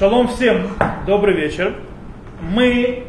[0.00, 0.62] Шалом всем,
[1.06, 1.74] добрый вечер.
[2.40, 3.04] Мы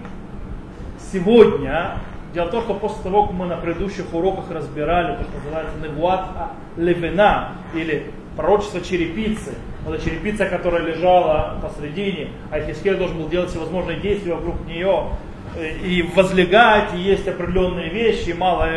[1.14, 2.00] сегодня,
[2.34, 5.74] дело в том, что после того, как мы на предыдущих уроках разбирали то, что называется
[5.82, 6.28] Невуат
[6.76, 9.54] Левина, или пророчество черепицы,
[9.86, 15.12] вот черепица, которая лежала посредине, а Хискель должен был делать всевозможные действия вокруг нее,
[15.56, 18.68] э, и возлегать, и есть определенные вещи, мало,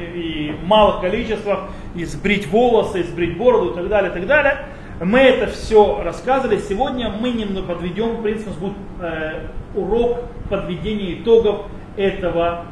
[0.00, 1.64] и малых количествах,
[1.94, 4.64] и сбрить волосы, и сбрить бороду и так далее, и так далее.
[5.00, 6.58] Мы это все рассказывали.
[6.58, 9.40] Сегодня мы немного подведем, в принципе, у нас будет э,
[9.74, 11.62] урок подведения итогов
[11.96, 12.66] этого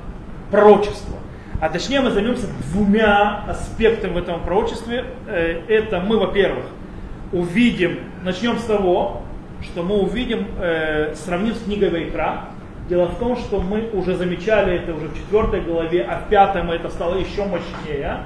[0.51, 1.17] пророчества.
[1.61, 5.05] А точнее мы займемся двумя аспектами в этом пророчестве.
[5.27, 6.67] Э, это мы, во-первых,
[7.33, 9.23] увидим, начнем с того,
[9.61, 12.45] что мы увидим, э, сравнив с книгой Вайкра.
[12.89, 16.62] Дело в том, что мы уже замечали это уже в четвертой главе, а в пятой
[16.75, 18.19] это стало еще мощнее,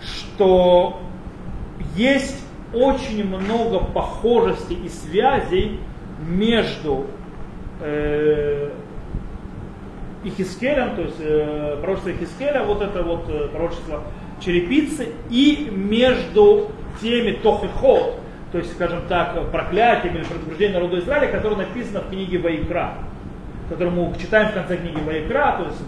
[0.00, 1.00] что
[1.94, 5.80] есть очень много похожестей и связей
[6.20, 7.06] между
[7.80, 8.70] э,
[10.24, 14.02] Ихискелем, то есть э, пророчество Ихискеля, вот это вот э, пророчество
[14.40, 18.16] черепицы, и между теми Тохихот,
[18.52, 22.94] то есть, скажем так, проклятиями или предупреждением народа Израиля, которое написано в книге Ваикра,
[23.68, 25.86] которую мы читаем в конце книги Ваикра, то есть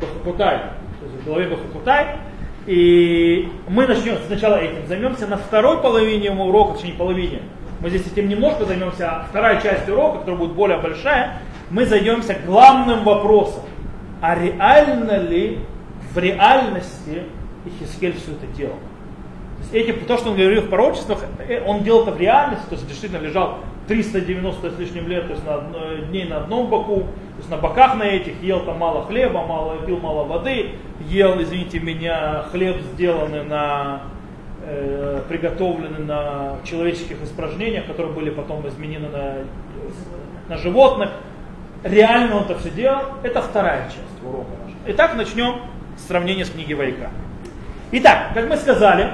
[0.00, 0.58] Бахакутай,
[1.00, 2.16] то есть в главе Бахакутай,
[2.66, 7.42] и мы начнем сначала этим, займемся на второй половине урока, точнее не половине,
[7.80, 11.38] мы здесь этим немножко займемся, а вторая часть урока, которая будет более большая,
[11.70, 13.62] мы займемся главным вопросом.
[14.20, 15.60] А реально ли
[16.12, 17.22] в реальности
[17.64, 18.74] Ихискель все это делал?
[18.74, 22.64] То, есть эти, то, что он говорил в пророчествах, э, он делал это в реальности,
[22.68, 27.06] то есть действительно лежал 390 с лишним лет, то есть на, дней на одном боку,
[27.40, 31.80] есть на боках на этих, ел там мало хлеба, мало, пил мало воды, ел, извините
[31.80, 34.02] меня, хлеб сделанный на
[34.62, 39.34] э, приготовлены на человеческих испражнениях, которые были потом изменены на,
[40.48, 41.10] на животных.
[41.82, 43.02] Реально он это все делал.
[43.22, 44.78] Это вторая часть урока нашего.
[44.88, 45.62] Итак, начнем
[45.96, 47.10] с сравнения с книгой Вайка.
[47.92, 49.12] Итак, как мы сказали,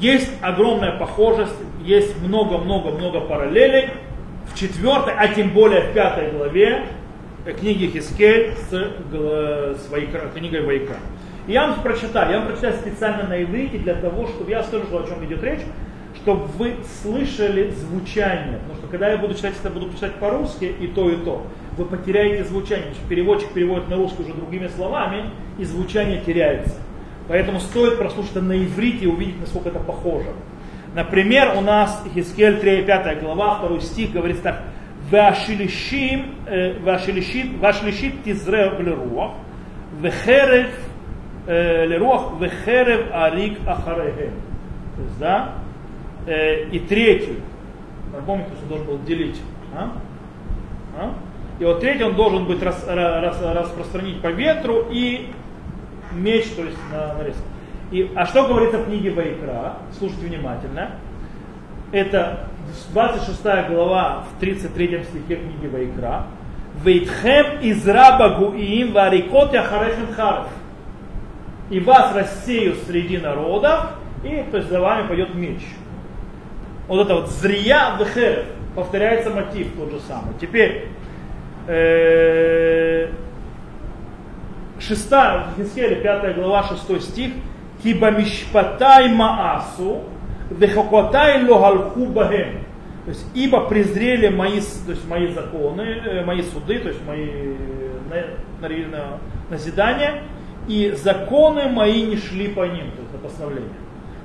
[0.00, 1.54] есть огромная похожесть,
[1.84, 3.90] есть много-много-много параллелей
[4.56, 6.86] в четвертой, а тем более в пятой главе
[7.60, 10.94] книги Хискель с, с Вайкра, книгой Вайка.
[11.46, 15.06] Я вам прочитаю, я вам прочитаю специально на иврите для того, чтобы я скажу, о
[15.06, 15.60] чем идет речь,
[16.16, 18.58] чтобы вы слышали звучание.
[18.60, 21.46] Потому что когда я буду читать, это буду писать по-русски и то, и то,
[21.76, 22.94] вы потеряете звучание.
[23.10, 26.76] Переводчик переводит на русский уже другими словами, и звучание теряется.
[27.28, 30.30] Поэтому стоит прослушать это на иврите и увидеть, насколько это похоже.
[30.96, 34.62] Например, у нас Хискель 3, 5 глава, 2 стих говорит так.
[35.10, 36.24] Вашилишит
[38.24, 38.80] тизре в
[40.00, 40.70] вехерев
[41.46, 44.32] леруах вехерев арик ахарехем.
[44.96, 45.52] То есть, да,
[46.26, 47.40] э, и третий,
[48.14, 49.42] напомните, что должен был делить.
[49.76, 49.92] А?
[50.98, 51.12] А?
[51.58, 55.28] И вот третий он должен быть рас, рас, распространить по ветру и
[56.12, 57.36] меч, то есть на, нарез.
[57.90, 59.74] И, а что говорится в книге Вайкра?
[59.96, 60.90] Слушайте внимательно.
[61.92, 62.48] Это
[62.92, 66.26] 26 глава в 33 стихе книги Вайкра.
[66.84, 70.48] Вейтхем из раба гуим варикот яхарехем харев
[71.70, 73.92] и вас рассею среди народов,
[74.22, 75.60] и то есть за вами пойдет меч.
[76.88, 80.34] Вот это вот зрия вехерев, повторяется мотив тот же самый.
[80.40, 80.88] Теперь,
[81.66, 83.10] э,
[84.78, 87.32] шестая, в Хискеле, пятая глава, шестой стих,
[87.82, 90.02] Киба мишпатай маасу,
[90.50, 92.64] вехокотай логалху бахем.
[93.04, 97.28] То есть, ибо презрели мои, то есть, мои законы, э, мои суды, то есть мои
[97.28, 98.26] э,
[98.60, 100.22] на, на, на, назидания,
[100.66, 103.70] и законы мои не шли по ним, то есть это постановление.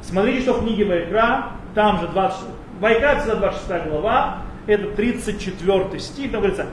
[0.02, 2.40] Смотрите, что в книге Вайкра, там же 20,
[2.80, 6.66] Вайкра, всегда 26 глава, это 34 стих, там говорится,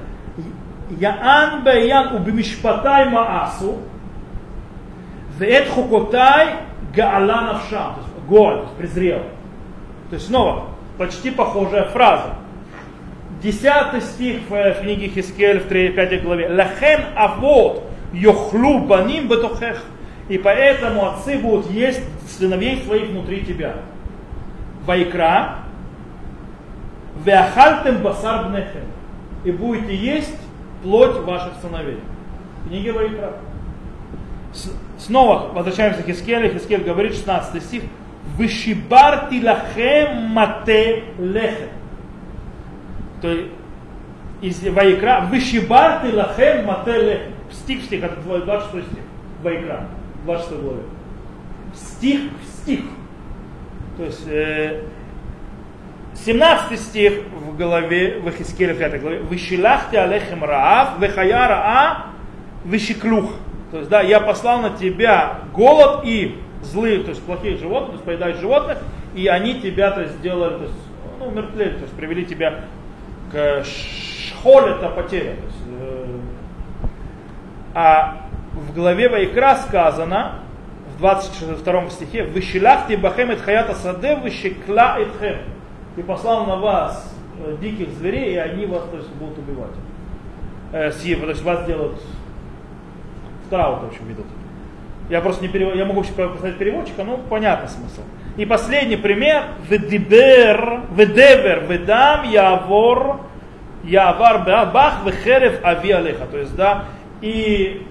[0.98, 3.76] Яан бэян убимишпатай маасу,
[5.38, 9.22] вэт хукотай гаала навшам, то есть голь, презрел.
[10.10, 10.64] То есть снова,
[10.96, 12.34] почти похожая фраза.
[13.42, 16.48] Десятый стих в книге Хискель в 3, 5 главе.
[16.48, 19.82] Лахен авод Йохлу баним бетохех.
[20.28, 23.76] И поэтому отцы будут есть сыновей своих внутри тебя.
[24.86, 25.58] Вайкра,
[27.24, 28.84] веахальтем басар бнехем.
[29.44, 30.36] И будете есть
[30.82, 32.00] плоть ваших сыновей.
[32.66, 33.32] Книга Вайкра.
[34.98, 36.52] Снова возвращаемся к Хискеле.
[36.52, 37.82] Хискель говорит, 16 стих.
[38.36, 41.68] Вышибарти лахем мате лехем.
[43.22, 43.50] То есть
[44.42, 45.26] из Вайкра.
[45.30, 49.02] Вышибарти лахем мате лехем стих в стих, это 26 стих,
[49.42, 49.88] Вайкра,
[50.24, 50.82] 26 главе.
[51.74, 52.80] Стих в стих.
[53.96, 54.82] То есть э,
[56.24, 59.20] 17 стих в голове, в Ихискеле 5 главе.
[59.20, 62.06] Вышилахте алехем раав, вехая раа,
[62.64, 63.32] вышиклух.
[63.70, 67.92] То есть, да, я послал на тебя голод и злые, то есть плохие животные, то
[67.94, 68.78] есть поедают животных,
[69.14, 70.74] и они тебя, то есть, сделали, то есть,
[71.18, 72.64] ну, умертвили, то есть привели тебя
[73.30, 75.36] к шхоле, это потеря.
[75.36, 76.18] То есть, э,
[77.74, 80.40] а в главе Вайкра сказано,
[80.94, 85.36] в 22 стихе, «Вышилахти бахем хаята саде, вышикла этхем».
[85.96, 87.14] И послал на вас
[87.44, 89.72] э, диких зверей, и они вас то есть, будут убивать.
[90.72, 92.00] Э, съев, то есть вас делают
[93.48, 94.26] страут, в общем, ведут.
[95.08, 98.02] Я просто не перевод, я могу поставить переводчика, но понятно смысл.
[98.36, 99.44] И последний пример.
[99.68, 103.20] Ведибер, ведевер, ведам, явор,
[103.82, 106.26] явар, бах, вехерев, ави алеха.
[106.26, 106.84] То есть, да,
[107.22, 107.86] и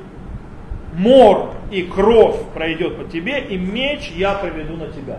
[0.93, 5.17] мор и кровь пройдет по тебе, и меч я приведу на тебя.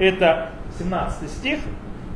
[0.00, 1.58] Это 17 стих,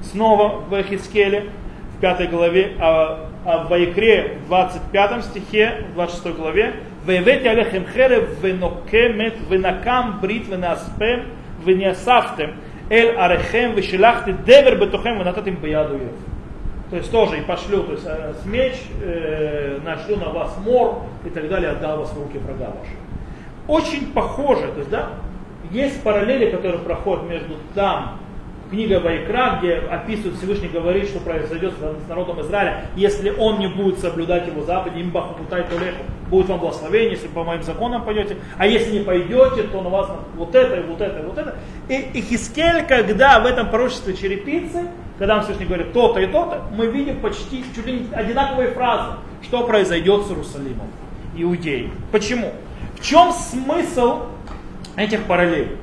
[0.03, 1.51] снова в Эхискеле,
[1.97, 6.75] в 5 главе, а, а в Вайкре, в 25 стихе, в 26 главе,
[7.06, 11.20] והבאתי עליכם חרב ונוקמת ונקם ברית ונאספם
[11.64, 12.50] ונאספתם
[12.92, 16.40] אל עריכם ושלחתי דבר בתוכם ונתתם ביד אויב.
[16.90, 21.04] То есть тоже и пошлю, то есть э, с меч, э, нашлю на вас мор
[21.24, 22.96] и так далее, отдал вас в руки врага ваших.
[23.68, 25.10] Очень похоже, то есть, да,
[25.70, 28.18] есть параллели, которые проходят между там
[28.75, 34.01] книга Вайкра, где описывает Всевышний, говорит, что произойдет с народом Израиля, если он не будет
[34.01, 38.67] соблюдать его заповеди, им бахутутай толеху, будет вам благословение, если по моим законам пойдете, а
[38.67, 41.57] если не пойдете, то на вас вот это, и вот это, и вот это.
[41.89, 44.89] И, и Хискель, когда в этом пророчестве черепицы,
[45.19, 49.13] когда он Всевышний говорит то-то и то-то, мы видим почти чуть ли не одинаковые фразы,
[49.43, 50.89] что произойдет с Иерусалимом,
[51.37, 51.91] иудеи.
[52.11, 52.53] Почему?
[52.97, 54.23] В чем смысл
[54.97, 55.77] этих параллелей?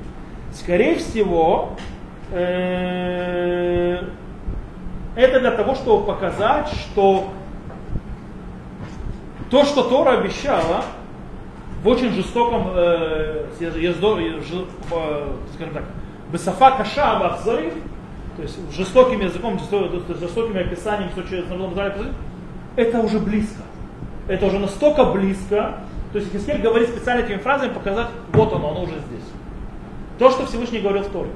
[0.54, 1.78] Скорее всего,
[2.32, 4.10] это
[5.40, 7.30] для того, чтобы показать, что
[9.50, 10.86] то, что Тора обещала,
[11.84, 13.48] в очень жестоком, э,
[14.92, 15.84] э, скажем так,
[16.32, 17.74] Бесафа Каша Бахзариф,
[18.38, 19.58] то есть жестоким языком,
[20.62, 22.14] описаниями, что через народном зале,
[22.78, 23.62] это уже близко.
[24.28, 25.80] Это уже настолько близко,
[26.14, 29.26] то есть Хискель говорит специально этими фразами, показать, вот оно, оно уже здесь.
[30.20, 31.32] То, что Всевышний говорил в Торе.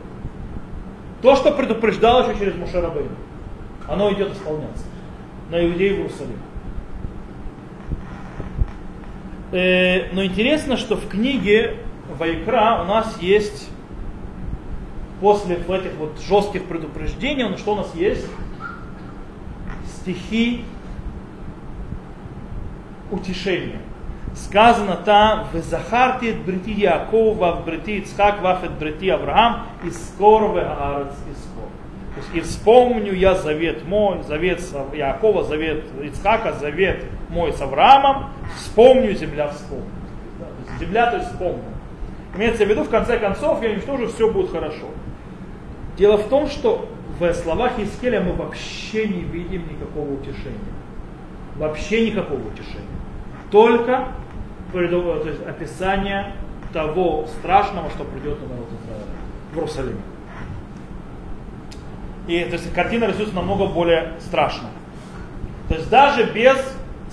[1.26, 3.10] То, что предупреждал еще через Мушарабейна,
[3.88, 4.84] оно идет исполняться
[5.50, 6.38] на иудеев в Иерусалим.
[9.52, 11.78] Э, но интересно, что в книге
[12.20, 13.72] Вайкра у нас есть
[15.20, 18.28] после этих вот жестких предупреждений, ну что у нас есть?
[19.88, 20.64] Стихи
[23.10, 23.82] утешения
[24.34, 30.58] сказано там, в Захарте брити Якова, в брити Ицхак, вафет брити Авраам, и скоро в
[30.58, 32.34] Аарец и скоро.
[32.34, 34.62] И вспомню я завет мой, завет
[34.94, 39.86] Якова, завет Ицхака, завет мой с Авраамом, вспомню, земля вспомнит.
[40.80, 41.64] земля, то есть вспомню.
[42.36, 44.88] Имеется в виду, в конце концов, я уничтожу, все будет хорошо.
[45.98, 46.90] Дело в том, что
[47.20, 50.74] в словах Искеля мы вообще не видим никакого утешения.
[51.56, 52.95] Вообще никакого утешения.
[53.56, 54.10] Только
[54.74, 56.34] то есть описание
[56.74, 59.06] того страшного, что придет на народ Израиля
[59.50, 60.02] в Иерусалиме.
[62.28, 64.68] И то есть картина рисуется намного более страшно.
[65.70, 66.58] То есть даже без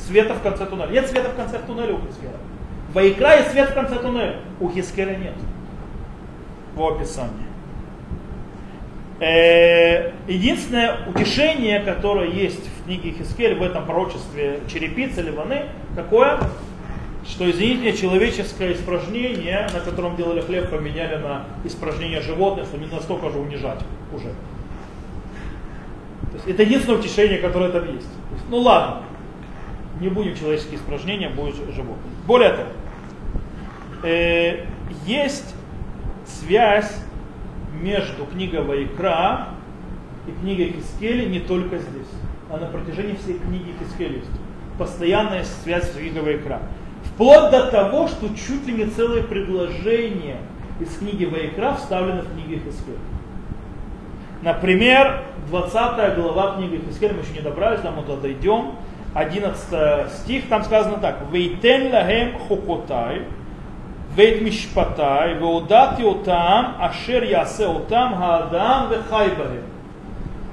[0.05, 0.91] света в конце туннеля.
[0.91, 2.33] Нет света в конце туннеля у Хискеля.
[2.93, 4.41] Вайкра есть свет в конце туннеля.
[4.59, 5.35] У Хискеля нет.
[6.75, 7.47] В описании.
[9.21, 16.39] Э, единственное утешение, которое есть в книге Хискель, в этом пророчестве черепицы, ливаны, какое?
[17.27, 23.31] что, извините, человеческое испражнение, на котором делали хлеб, поменяли на испражнение животных, что не настолько
[23.31, 23.81] же унижать
[24.13, 24.29] уже.
[26.31, 28.09] То есть это единственное утешение, которое там есть.
[28.33, 28.45] есть.
[28.51, 29.03] Ну ладно,
[30.01, 32.13] не будем человеческие испражнения, будет животные.
[32.27, 32.69] Более того,
[34.03, 34.67] э,
[35.07, 35.55] есть
[36.27, 36.97] связь
[37.81, 39.49] между книгой Вайкра
[40.27, 42.11] и книгой Хискели не только здесь,
[42.51, 44.42] а на протяжении всей книги Хискели есть.
[44.83, 46.59] Постоянная связь с книгой Вайкра.
[47.05, 50.39] Вплоть до того, что чуть ли не целое предложение
[50.81, 52.99] из книги Вайкра вставлено в книге Хискель.
[54.43, 58.73] Например, 20 глава книги Хискель, мы еще не добрались, там мы туда дойдем.
[59.15, 61.19] 11 стих, там сказано так.
[61.31, 63.23] Вейтен лахем хукотай,
[64.17, 69.63] вейт мишпатай, веудати отам, ашер ясе отам, хаадам вехайбахем.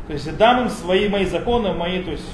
[0.05, 2.29] То есть дам им свои мои законы, мои, то есть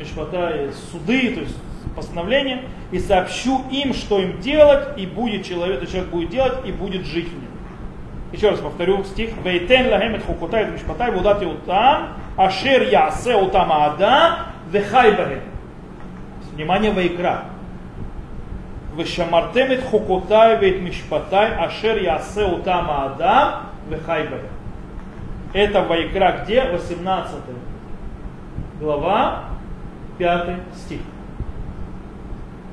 [0.00, 1.56] Мишпата суды, то есть
[1.94, 6.72] постановления, и сообщу им, что им делать, и будет человек, этот человек будет делать, и
[6.72, 7.50] будет жить в нем.
[8.32, 9.30] Еще раз повторю стих.
[9.44, 15.40] Вейтен лахем эт хукутай эт мишпатай вудати утам, ашер ясе утам аада, вехай бахем.
[16.54, 17.44] Внимание, вейкра.
[18.96, 24.28] Вешамартем эт хукутай вейт мишпатай, ашер ясе утам аада, вехай.
[25.52, 26.62] Это вайкра где?
[26.62, 27.34] 18
[28.80, 29.49] глава,
[30.20, 31.00] 5 стих.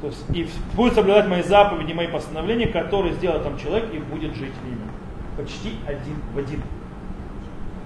[0.01, 4.35] То есть и будет соблюдать мои заповеди, мои постановления, которые сделает там человек и будет
[4.35, 4.81] жить в ними.
[5.37, 6.61] Почти один в один.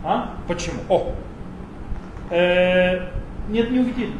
[0.03, 0.31] А?
[0.47, 0.81] Почему?
[0.89, 1.13] О!
[2.31, 3.07] Э,
[3.49, 4.11] нет, не увидели.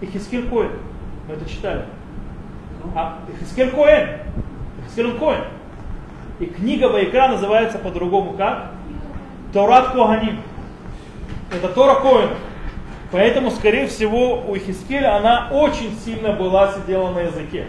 [0.00, 0.70] Ихискель Коэн.
[1.28, 1.84] Мы это читали.
[2.94, 4.08] А Ихискель Коэн.
[4.80, 5.44] Ихискель Коэн.
[6.40, 8.70] И книга Вайкра называется по-другому как?
[9.52, 10.40] Торат Коганим.
[11.52, 12.30] Это Тора Коэн.
[13.12, 17.66] Поэтому, скорее всего, у Ихискеля она очень сильно была сидела на языке.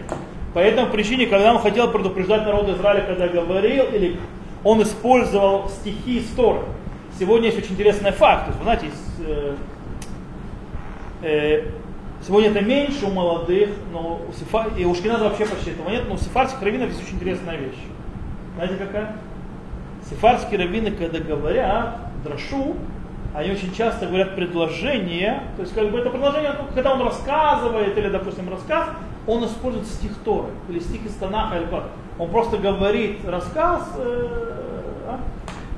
[0.54, 4.18] По этому причине, когда он хотел предупреждать народ Израиля, когда говорил, или
[4.64, 6.60] он использовал стихи из Торы.
[7.18, 8.56] Сегодня есть очень интересный факт.
[8.56, 8.86] Вы знаете,
[9.26, 9.54] э,
[11.22, 11.64] э,
[12.26, 16.04] сегодня это меньше у молодых, но у сифар, и у Шкиназа вообще почти этого нет,
[16.08, 17.78] но у сифарских раввинов есть очень интересная вещь.
[18.56, 19.16] Знаете какая?
[20.08, 22.76] Сифарские раввины, когда говорят драшу,
[23.34, 27.98] они очень часто говорят предложение, то есть как бы это предложение, ну, когда он рассказывает,
[27.98, 28.88] или, допустим, рассказ,
[29.26, 31.84] он использует стих Торы, или стих из Танаха, или как.
[32.16, 34.28] Он просто говорит рассказ, э,
[35.08, 35.18] а,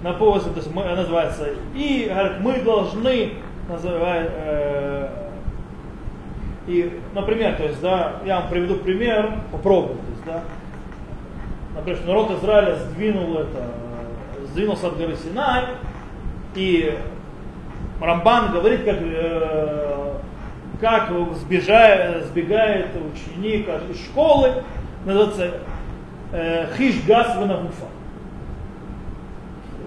[0.02, 3.32] на поводу, то есть мы, называется, и говорит, мы должны,
[3.70, 5.08] называть, э,
[6.66, 10.40] и, например, то есть, да, я вам приведу пример, попробую, то есть, да,
[11.74, 13.70] например, народ Израиля сдвинул это,
[14.48, 15.64] сдвинулся от горы Синай,
[16.54, 16.98] и
[18.00, 20.14] Рамбан говорит, как, э,
[20.80, 24.62] как сбежает, сбегает ученик из школы,
[25.04, 25.60] называется
[26.32, 27.86] э, хиш газ ванагуфа.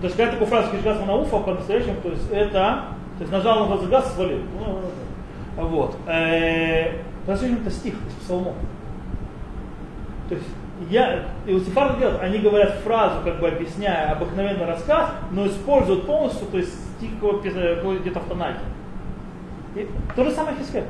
[0.02, 2.86] То есть, такой фраза хиш газ ванагуфа, по-настоящему, то есть это,
[3.18, 4.42] то есть нажал на газ, свалил.
[4.60, 4.82] Ну,
[5.68, 5.96] вот.
[6.08, 6.94] Э,
[7.28, 8.56] это стих из псалмов.
[10.30, 10.48] То есть
[10.90, 16.06] я, и у сефардов делают, они говорят фразу, как бы объясняя обыкновенный рассказ, но используют
[16.06, 18.60] полностью, то есть стих где-то в тонаке.
[19.76, 20.86] И то же самое Хискель.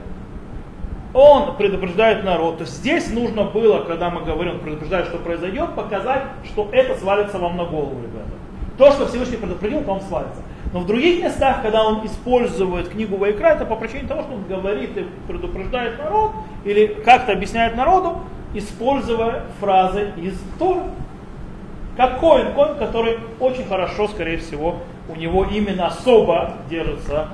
[1.14, 2.60] Он предупреждает народ.
[2.60, 6.96] То есть здесь нужно было, когда мы говорим, он предупреждает, что произойдет, показать, что это
[7.00, 8.30] свалится вам на голову, ребята.
[8.78, 10.42] То, что Всевышний предупредил, он свалится.
[10.72, 14.44] Но в других местах, когда он использует книгу Вайкра, это по причине того, что он
[14.44, 16.32] говорит и предупреждает народ,
[16.64, 18.20] или как-то объясняет народу,
[18.54, 20.84] используя фразы из Тора.
[21.98, 24.78] Как Коин, Коин, который очень хорошо, скорее всего,
[25.10, 27.28] у него именно особо держится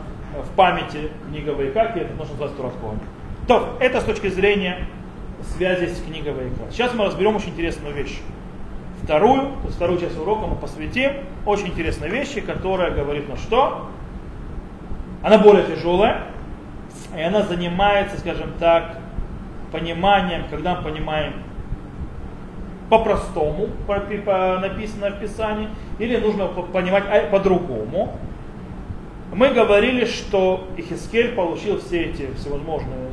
[0.44, 3.00] в памяти книга Вайкра, и это нужно назвать Турат Коин.
[3.48, 4.88] То, это с точки зрения
[5.56, 6.72] связи с книгой Вайкра.
[6.72, 8.20] Сейчас мы разберем очень интересную вещь.
[9.04, 11.12] Вторую, вторую часть урока мы посвятим
[11.46, 13.90] очень интересной вещи, которая говорит на что?
[15.22, 16.24] Она более тяжелая,
[17.16, 18.98] и она занимается, скажем так,
[19.76, 21.34] пониманием, когда мы понимаем
[22.90, 28.18] по-простому, по, написано в Писании, или нужно понимать а, по-другому.
[29.34, 33.10] Мы говорили, что Ихискель получил все эти всевозможные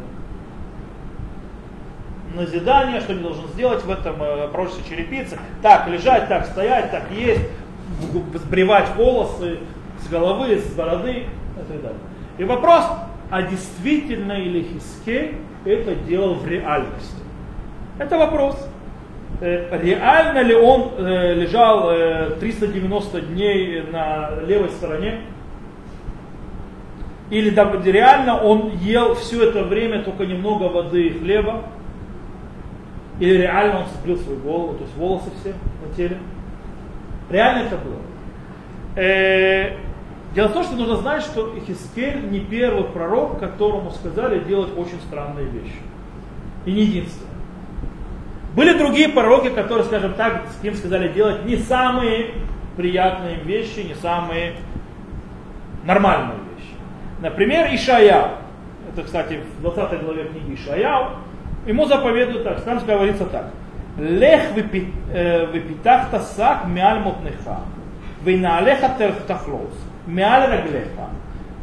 [2.35, 5.39] назидания, что не должен сделать в этом э, пророчестве черепицы.
[5.63, 7.43] Так лежать, так стоять, так есть,
[8.35, 9.59] сбривать волосы
[10.01, 11.99] с головы, с бороды и так далее.
[12.39, 12.85] И вопрос,
[13.31, 17.23] а действительно ли Хискель это делал в реальности?
[17.99, 18.57] Это вопрос.
[19.41, 21.91] Э, реально ли он э, лежал
[22.39, 25.21] 390 э, дней на левой стороне?
[27.31, 27.51] Или
[27.91, 31.63] реально он ел все это время только немного воды и хлеба?
[33.19, 35.55] Или реально он сбрил свою голову, то есть волосы все
[35.85, 36.19] на теле?
[37.31, 37.99] Реально это было.
[40.35, 44.99] Дело в том, что нужно знать, что Ихискель не первый пророк, которому сказали делать очень
[45.01, 45.81] странные вещи.
[46.65, 47.29] И не единственный.
[48.55, 52.33] Были другие пророки, которые, скажем так, с ним сказали делать не самые
[52.77, 54.55] приятные вещи, не самые
[55.85, 56.75] нормальные вещи.
[57.21, 58.37] Например, Ишая.
[58.91, 61.11] Это, кстати, в 20 главе книги Ишая.
[61.67, 63.51] Ему заповедуют так, там говорится так.
[63.99, 67.61] Лех выпитах тасак мяль мотнеха.
[68.23, 68.89] Вейнаалеха
[70.02, 70.88] тахлос מעל רגליך,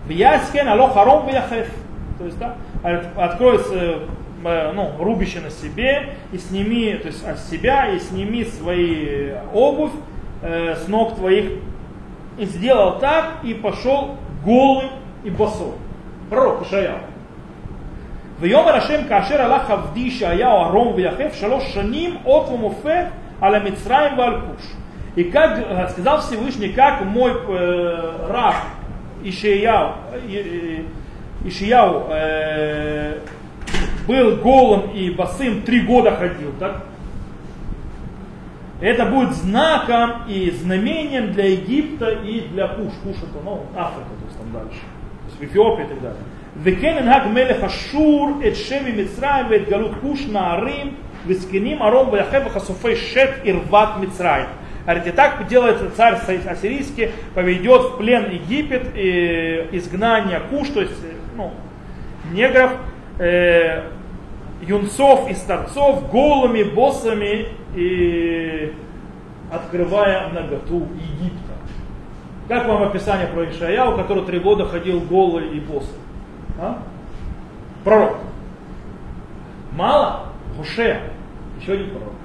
[0.07, 1.67] ויעסקן הלא хором ויחף.
[2.19, 2.55] То есть, да,
[3.17, 3.59] открой
[4.43, 9.91] ну, рубище на себе и сними, то есть от себя и сними свои обувь
[10.43, 11.51] э, с ног твоих.
[12.39, 14.91] И сделал так и пошел голый
[15.25, 15.75] и босой.
[16.31, 16.99] Пророк Ишаяу.
[18.41, 23.07] ויאמר השם כאשר הלך עבדי ישעיהו ערום ויחף שלוש שנים אות ומופת
[23.41, 24.78] על המצרים ועל כוש.
[25.17, 28.57] И как э, сказал Всевышний, как мой э, раб
[29.23, 29.93] Ишияу,
[30.29, 30.83] э,
[31.45, 33.19] Ишияу э,
[34.09, 36.85] был голым и босым три года ходил, так?
[38.81, 42.93] Это будет знаком и знамением для Египта и для Пуш.
[43.05, 44.81] Пуш это, ну, Африка, то есть там дальше.
[44.81, 46.23] То есть в Эфиопии и так далее.
[46.63, 50.95] וכן הנהג מלך אשור את שבי מצרים ואת גלות כוש נערים
[51.27, 54.47] וזקנים ערום ויחב וחשופי шет ирват מצרים.
[54.90, 60.96] Говорит, и так делает царь ассирийский, поведет в плен Египет, и изгнание Куш, то есть
[61.38, 61.52] ну,
[62.32, 62.72] негров,
[63.20, 63.84] э,
[64.64, 68.74] юнцов и старцов голыми, боссами и
[69.52, 71.54] открывая наготу Египта.
[72.48, 76.00] Как вам описание про Ишаяу, который три года ходил голый и босый?
[76.60, 76.82] А?
[77.84, 78.18] Пророк.
[79.72, 80.30] Мало?
[80.58, 81.00] Хуше.
[81.62, 82.19] Еще один пророк.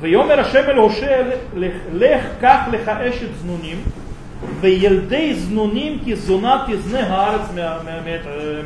[0.00, 1.22] ויאמר השם אל הושע
[1.92, 3.76] לך קח לך אשת זנונים
[4.60, 7.52] וילדי זנונים כי זונה תזנה הארץ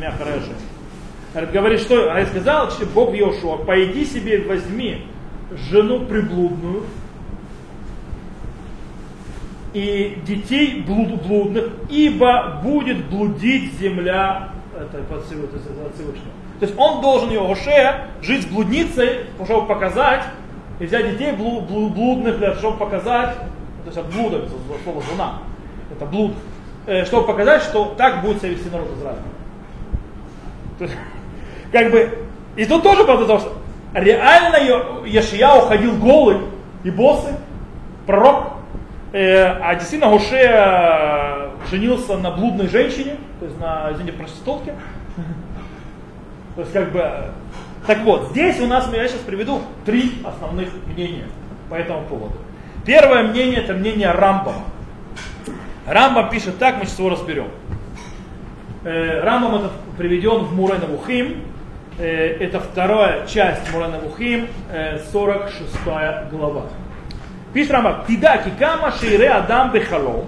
[0.00, 0.52] מאחורי השם.
[1.52, 5.02] Говорит, что я сказал, что Бог Йошуа, пойди себе возьми
[5.70, 6.84] жену приблудную
[9.74, 16.32] и детей блуд, блудных, ибо будет блудить земля это от Всевышнего.
[16.58, 20.24] То есть он должен Йошуа жить с блудницей, чтобы показать,
[20.81, 24.49] и взять детей блуд, блуд, блудных, для, чтобы показать, то есть от блуда,
[24.83, 25.33] слово жена,
[25.91, 26.33] это блуд,
[26.87, 29.19] э, чтобы показать, что так будет себя вести народ Израиля.
[30.79, 30.97] То есть,
[31.71, 32.09] как бы,
[32.55, 33.53] и тут тоже потому что
[33.93, 36.37] реально Яшия уходил голый
[36.83, 37.29] и боссы,
[38.07, 38.53] пророк,
[39.13, 44.73] э, а действительно Гоше женился на блудной женщине, то есть на, извините, проститутке.
[46.55, 47.31] То есть как бы
[47.86, 51.26] так вот, здесь у нас, я сейчас приведу три основных мнения
[51.70, 52.34] по этому поводу.
[52.84, 54.64] Первое мнение, это мнение Рамбама.
[55.86, 57.48] Рамбам пишет так, мы сейчас его разберем.
[58.84, 61.42] Э, Рамбам этот приведен в Мурена Вухим.
[61.98, 64.48] Э, это вторая часть Мурена Вухим,
[65.12, 66.62] 46 э, глава.
[67.52, 70.26] Пишет Рамбам, תדע כי כמה שיראה אדם בחלום,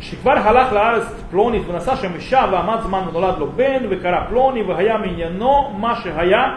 [0.00, 4.98] שכבר הלך לארץ פלונית ונשא שם אישה ועמד זמן ונולד לו בן וקרא פלוני והיה
[4.98, 6.56] מעניינו מה שהיה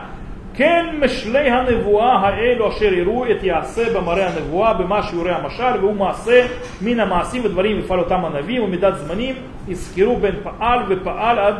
[0.60, 6.48] כן משלי הנבואה האלו אשר יראו את יעשה במראה הנבואה במה שיעורי המשל והוא מעשה
[6.82, 9.36] מן המעשים ודברים יפעל אותם הנביא ומידת זמנים
[9.68, 11.56] יזכרו בין פעל ופעל עד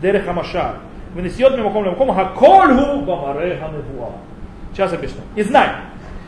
[0.00, 0.58] דרך המשל
[1.14, 4.10] ונסיעות ממקום למקום הכל הוא במראה הנבואה.
[4.74, 5.22] Сейчас объясню.
[5.34, 5.70] И знай,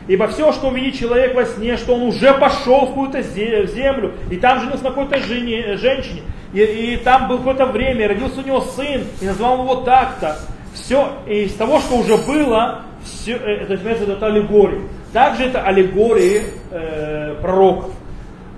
[0.07, 4.35] Ибо все, что видит человек во сне, что он уже пошел в какую-то землю, и
[4.35, 8.43] там женился на какой-то жене, женщине, и, и там был какое-то время, и родился у
[8.43, 10.37] него сын, и назвал его так-то,
[10.76, 14.80] все из того, что уже было, все, э, это называется это аллегория.
[15.12, 17.92] Также это аллегории э, пророков,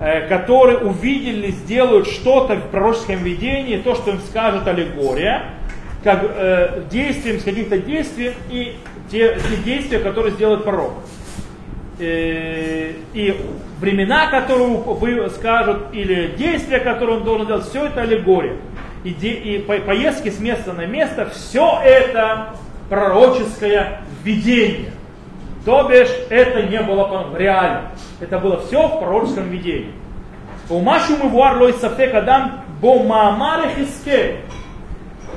[0.00, 5.44] э, которые увидели, сделают что-то в пророческом видении, то, что им скажет аллегория,
[6.02, 8.76] как э, действием с каких-то действий и
[9.10, 10.94] те, те действия, которые сделает пророк.
[12.00, 13.40] Э, и
[13.80, 18.56] времена, которые вы скажут, или действия, которые он должен делать, все это аллегория
[19.03, 22.49] и, де, и по, поездки с места на место, все это
[22.89, 24.91] пророческое видение.
[25.65, 27.91] То бишь, это не было реально.
[28.19, 29.91] Это было все в пророческом видении.
[30.69, 34.37] Умашу мы вуар лой сафек адам бо маамар хискель.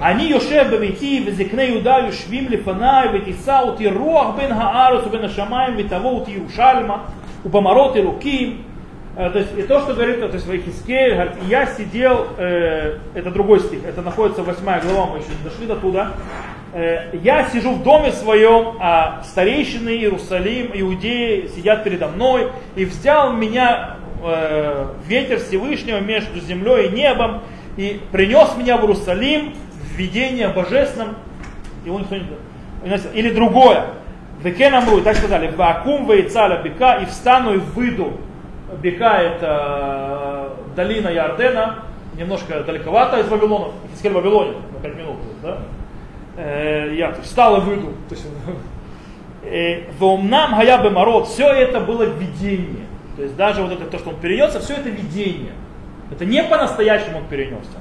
[0.03, 6.11] אני יושב בביתי וזקני יהודה יושבים לפניי ותישא אותי רוח בין הארץ ובין השמיים ותבוא
[6.11, 6.97] אותי ירושלמה
[7.45, 8.70] ובמראות אלוקים Э,
[9.16, 13.30] то есть, и то, что говорит, то есть в Ихискель, говорит, я сидел, э, это
[13.30, 16.14] другой стих, это находится 8 глава, мы еще не дошли до туда.
[16.74, 23.34] Э, я сижу в доме своем, а старейшины Иерусалим, иудеи сидят передо мной, и взял
[23.34, 27.42] меня э, ветер Всевышнего между землей и небом,
[27.76, 31.16] и принес меня в Иерусалим в видение божественном,
[31.86, 32.24] его никто не
[33.14, 33.88] или другое.
[34.42, 38.18] Векен Амру, так сказали, Вакум Вейцаля Бека, и встану и выйду
[38.82, 41.80] Бека это долина Ярдена,
[42.18, 45.18] немножко далековато из Вавилона, Хискель Вавилоне, на 5 минут.
[45.42, 45.58] Да?
[46.38, 47.94] Э, я встал и выйду.
[49.44, 52.86] Э, Вомнам Бемарот, все это было видение.
[53.16, 55.54] То есть даже вот это то, что он перенесся, все это видение.
[56.12, 57.78] Это не по-настоящему он перенесся.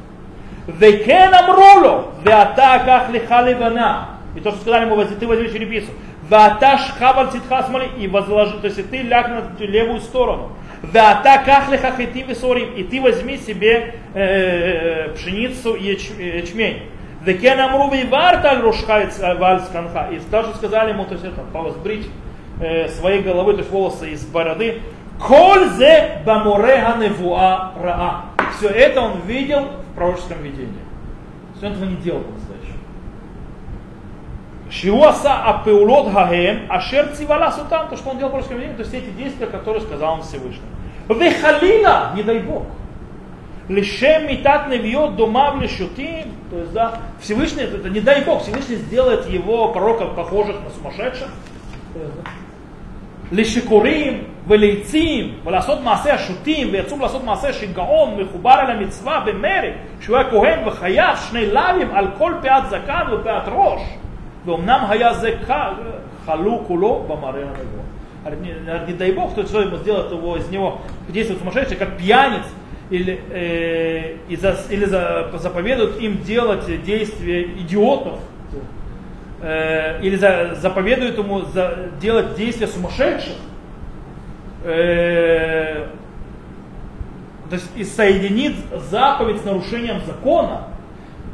[0.66, 4.09] Векен амроло, веата ках лиха ливана.
[4.37, 5.90] И то, что сказали ему, ты возьми черепицу.
[6.31, 7.66] Веата шхабаль цитха
[7.98, 10.50] и возложи, то есть ты ляг на левую сторону.
[10.82, 16.82] Да та кахлиха хитим висорим, и ты возьми себе э, пшеницу и яч, ячмень.
[17.22, 20.08] Векен амру виварталь рушхайц вальсканха.
[20.10, 22.08] И даже сказали ему, то есть это, повозбрить
[22.60, 24.80] э, своей головы, то есть волосы из бороды.
[25.20, 28.24] Коль зе баморега невуа раа.
[28.56, 30.72] Все это он видел в пророческом видении.
[31.56, 32.59] Все он этого не делал по-настоящему.
[34.69, 38.93] Шиуаса апеулот гаем, ашер цивала сутам, то, что он делал в пророческом видении, то есть
[38.93, 40.61] эти действия, которые сказал он Всевышний.
[41.07, 42.63] Вехалила, не дай Бог.
[43.67, 46.33] Лишем митат невьет домав лишутим.
[46.51, 50.69] То есть, да, Всевышний, это, это не дай Бог, Всевышний сделает его пророков похожих на
[50.69, 51.27] сумасшедших.
[53.31, 60.29] לשקורים וליצים ולעשות מעשה השוטים ויצום לעשות מעשה שיגעון מחובר אל המצווה במרד שהוא היה
[60.29, 63.81] כהן וחייב שני לאווים על כל פאת זקן ופאת ראש
[64.45, 65.33] ואומנם היה זה
[66.25, 67.85] חלו כולו במראה הנבואה.
[68.88, 72.45] Не дай бог, кто ему сделает его из него действует сумасшедший, как пьяниц,
[72.89, 78.19] или, э, и за, или за, заповедует им делать действия идиотов,
[79.41, 83.35] э, или за, заповедует ему за, делать действия сумасшедших,
[84.63, 85.88] э,
[87.49, 88.55] то есть и соединит
[88.89, 90.63] заповедь с нарушением закона.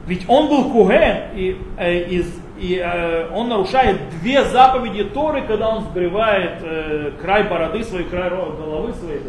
[0.07, 2.27] Ведь он был куген, и, э, из,
[2.58, 8.30] и э, он нарушает две заповеди Торы, когда он сбривает э, край бороды свой край
[8.30, 9.20] головы своей.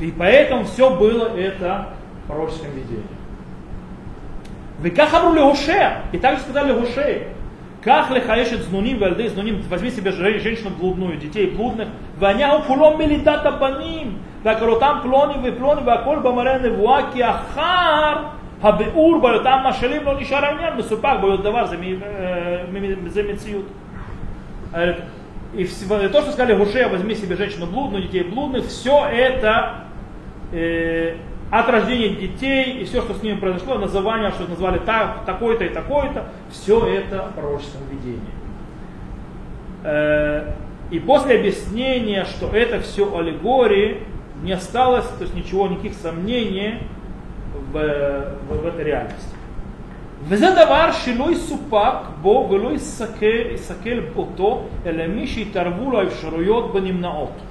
[0.00, 1.88] И поэтому все было это
[2.26, 3.06] пророческим видением.
[4.80, 7.28] Веках амрули Гуше, и также сказали Гушей,
[7.82, 14.18] как лихаешет знуним вальды знуним, возьми себе женщину блудную, детей блудных, ваня укулом милитата паним,
[14.42, 21.37] вакаротам плони, веплони, ваколь бамарены вуаки ахар, הביאור באותם משלים לא נשאר העניין מסופק בו
[21.37, 21.77] דבר זה,
[23.07, 23.65] זה מציאות.
[25.53, 29.83] И то, что сказали Гуше, возьми себе женщину блудную, детей блудных, все это
[30.53, 31.17] э,
[31.49, 35.69] от рождения детей и все, что с ними произошло, называние, что назвали так, такой-то и
[35.69, 38.21] такой-то, все это пророческое видение.
[39.83, 40.53] Э,
[40.89, 44.03] и после объяснения, что это все аллегории,
[44.43, 46.79] не осталось то есть ничего, никаких сомнений
[47.71, 47.77] в,
[48.49, 49.35] в, в этой реальности.
[50.23, 57.41] וזה דבר שלא יסופק בו ולא יסכל אותו, אלא מי שיתערבו לו האפשרויות בנמנעות.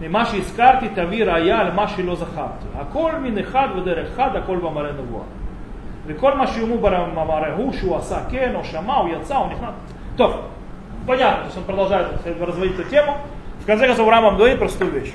[0.00, 2.66] ממה שהזכרתי תביא ראיה על מה שלא זכרתי.
[2.74, 5.24] הכל מן אחד ודרך אחד, הכל במראה נבואה.
[6.06, 9.74] וכל מה שיאמרו במראה הוא שהוא עשה כן, או שמע, או יצא, או נכנס.
[10.16, 10.32] טוב,
[11.06, 12.06] понятно, то есть он продолжает
[12.40, 13.16] разводить эту тему.
[13.60, 15.12] В конце концов, Рамам говорит простую вещь.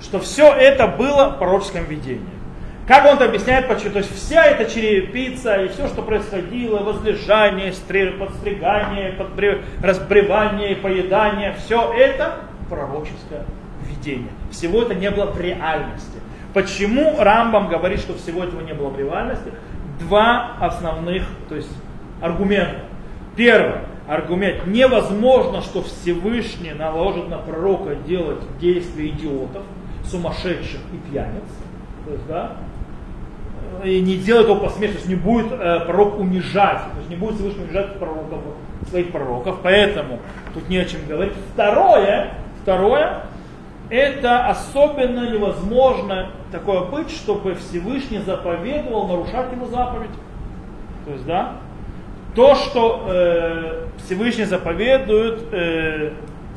[0.00, 2.40] Что все это было в пророческом видении.
[2.86, 3.92] Как он это объясняет, почему?
[3.92, 7.72] То есть вся эта черепица и все, что происходило, возлежание,
[8.18, 9.14] подстригание,
[9.80, 13.44] разбревание, поедание, все это пророческое
[13.88, 14.32] видение.
[14.50, 16.18] Всего это не было в реальности.
[16.52, 19.52] Почему Рамбам говорит, что всего этого не было в реальности?
[20.00, 21.70] Два основных то есть,
[22.20, 22.80] аргумента.
[23.36, 24.66] Первый аргумент.
[24.66, 29.62] Невозможно, что Всевышний наложит на пророка делать действия идиотов,
[30.04, 31.42] сумасшедших и пьяниц.
[32.06, 32.56] То есть, да,
[33.84, 37.16] и не делает его посмешно, то есть не будет э, пророк унижать, то есть не
[37.16, 38.40] будет Всевышний унижать пророков,
[38.88, 40.18] своих пророков, поэтому
[40.54, 41.32] тут не о чем говорить.
[41.52, 43.22] Второе, второе,
[43.88, 50.10] это особенно невозможно такое быть, чтобы Всевышний заповедовал нарушать ему заповедь.
[51.06, 51.56] То есть, да,
[52.34, 56.12] то, что э, Всевышний заповедует э,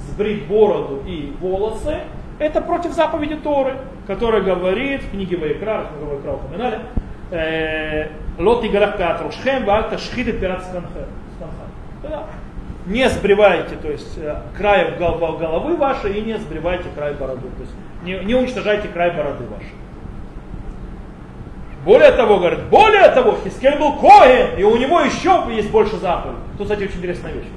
[0.09, 2.01] сбрить бороду и волосы,
[2.39, 3.75] это против заповеди Торы,
[4.07, 6.79] которая говорит в книге Вайкра, в книге Вайкра упоминали,
[8.37, 10.63] лот игарах катрушхем, валь ташхид пират
[12.85, 17.41] Не сбривайте, то есть э, край головы вашей и не сбривайте край бороды.
[17.41, 19.71] То есть не, не уничтожайте край бороды вашей.
[21.85, 26.39] Более того, говорит, более того, Хискель был Коэн, и у него еще есть больше заповедей.
[26.57, 27.47] Тут, кстати, очень интересная вещь.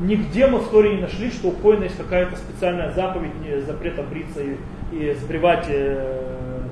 [0.00, 3.32] Нигде мы в истории не нашли, что у Коина есть какая-то специальная заповедь,
[3.66, 4.56] запрета бриться и,
[4.92, 6.20] и сбривать э,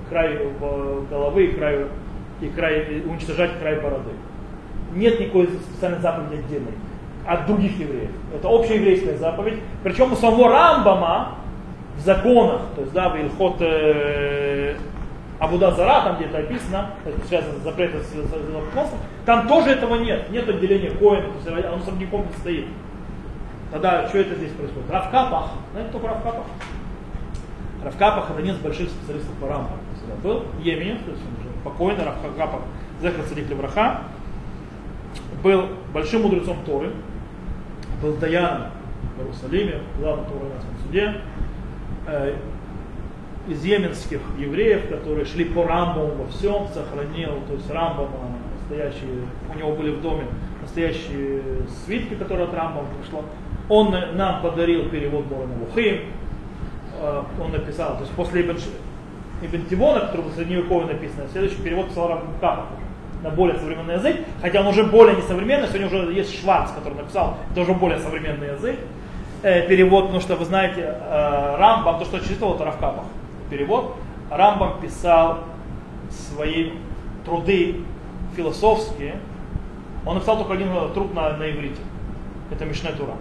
[0.08, 0.38] край
[1.10, 1.86] головы и край,
[2.40, 4.10] и край, и уничтожать край бороды.
[4.94, 6.72] Нет никакой специальной заповеди отдельной
[7.26, 8.10] от других евреев.
[8.34, 9.58] Это общая еврейская заповедь.
[9.84, 11.34] Причем у самого Рамбама
[11.98, 14.76] в законах, то есть да, в Ильхот э,
[15.38, 18.90] Абуда Зара, там где это описано, это связано с запретом с, с,
[19.26, 20.30] там тоже этого нет.
[20.30, 22.66] Нет отделения коина, то есть оно особняком не стоит.
[23.70, 24.90] Тогда что это здесь происходит?
[24.90, 25.50] Равкапах.
[25.72, 26.46] Знаете, кто Равкапах?
[27.84, 29.78] Равкапах это один из больших специалистов по Рамбам.
[30.22, 32.60] Был в Йемене, то есть он уже покойный Равкапах,
[33.00, 34.02] Зехар Цадик Левраха.
[35.42, 36.92] Был большим мудрецом Торы.
[38.02, 38.68] Был Даяном
[39.16, 40.46] в Иерусалиме, главным Торы
[40.88, 41.14] суде
[42.06, 42.34] э,
[43.48, 48.10] из йеменских евреев, которые шли по Рамбаму во всем, сохранил, то есть Рамбама,
[48.60, 50.24] настоящие, у него были в доме
[50.60, 51.42] настоящие
[51.84, 53.24] свитки, которые от Рамбама пришло.
[53.68, 56.00] Он нам подарил перевод Борона Лухим,
[57.00, 58.58] э, он написал, то есть после Ибн,
[59.42, 62.66] Ибн Тивона, который был средневековый написан, следующий перевод писал Раб Капа
[63.22, 67.36] на более современный язык, хотя он уже более несовременный, сегодня уже есть Шварц, который написал,
[67.50, 68.76] это уже более современный язык,
[69.42, 73.04] э, перевод, потому что вы знаете, э, Рамбам, то, что читал, это Равкапах
[73.50, 73.96] перевод,
[74.30, 75.40] Рамбам писал
[76.10, 76.70] свои
[77.24, 77.82] труды
[78.36, 79.16] философские,
[80.06, 81.80] он написал только один труд на, на иврите,
[82.50, 83.14] это Мишне Тура.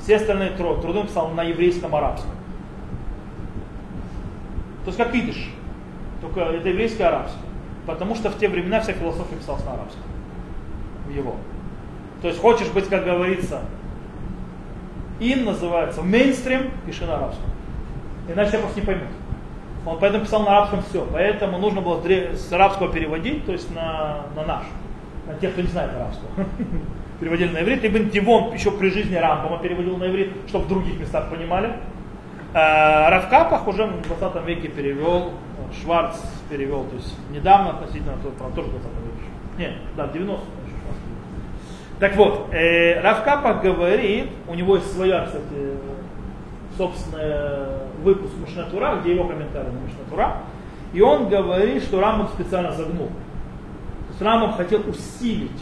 [0.00, 2.30] Все остальные труды, труды он писал на еврейском арабском.
[4.84, 5.50] То есть как видишь,
[6.20, 7.38] только это еврейский арабский.
[7.86, 10.02] Потому что в те времена вся философия писалась на арабском.
[11.06, 11.36] В его.
[12.22, 13.60] То есть хочешь быть, как говорится,
[15.20, 17.50] ин называется, мейнстрим, пиши на арабском.
[18.28, 19.08] Иначе я просто не поймут.
[19.86, 21.06] Он поэтому писал на арабском все.
[21.10, 24.64] Поэтому нужно было с арабского переводить, то есть на, на наш.
[25.26, 26.30] На тех, кто не знает арабского.
[27.20, 27.84] Переводили на иврит.
[27.84, 31.72] Ибн Тивон еще при жизни Рамбама переводил на иврит, чтобы в других местах понимали.
[32.54, 35.32] А, Равкапах уже в 20 веке перевел,
[35.82, 36.16] Шварц
[36.48, 39.28] перевел, то есть недавно относительно, правда, тоже в 20 веке.
[39.58, 40.46] Нет, да, в 90
[41.98, 45.42] так вот, э, Равкапах говорит, у него есть своя, кстати,
[46.76, 47.66] собственный
[48.04, 50.36] выпуск Мишнатура, где его комментарий на Мишнатура,
[50.92, 53.08] и он говорит, что Рамбам специально загнул.
[53.08, 55.60] То есть Рамбам хотел усилить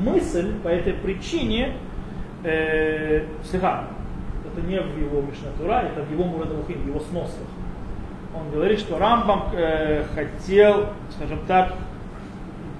[0.00, 1.76] мысль по этой причине,
[2.44, 3.84] э, слегка,
[4.44, 7.46] это не в его Мишнатура, это в его Мурадалухим, в его сносках.
[8.34, 10.86] Он говорит, что Рамбам э, хотел,
[11.16, 11.74] скажем так,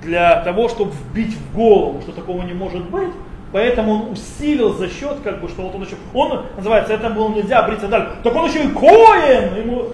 [0.02, 3.12] для того, чтобы вбить в голову, что такого не может быть,
[3.52, 7.30] Поэтому он усилил за счет, как бы, что вот он еще, он называется, это было
[7.30, 8.12] нельзя бриться дальше.
[8.22, 9.56] Так он еще и коин!
[9.56, 9.86] Ему,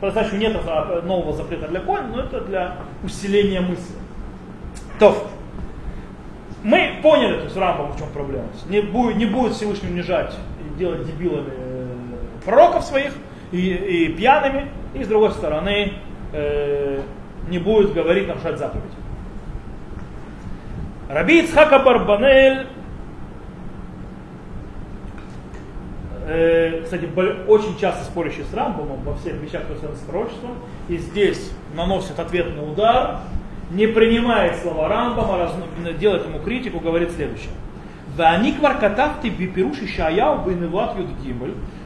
[0.00, 0.56] по-настоящему нет
[1.04, 3.94] нового запрета для коин, но это для усиления мысли.
[4.98, 5.28] То,
[6.66, 8.48] мы поняли, то есть Рамбам в чем проблема.
[8.68, 11.94] Не будет, не будет Всевышний унижать и делать дебилами э,
[12.44, 13.12] пророков своих
[13.52, 15.92] и, и пьяными, и с другой стороны
[16.32, 17.02] э,
[17.48, 18.82] не будет говорить нарушать заповедь.
[21.08, 22.66] Раби Ицхака Барбанель
[26.26, 27.08] э, кстати,
[27.46, 30.56] очень часто спорящий с Рамбомом во всех вещах, которые связаны с пророчеством,
[30.88, 33.20] и здесь наносит ответный удар,
[33.71, 35.51] не принимает слова Рамбома, раз,
[35.99, 37.51] делает ему критику, говорит следующее.
[38.15, 41.31] ואני כבר כתבתי בפירוש ישעיהו בנבואת י"ג,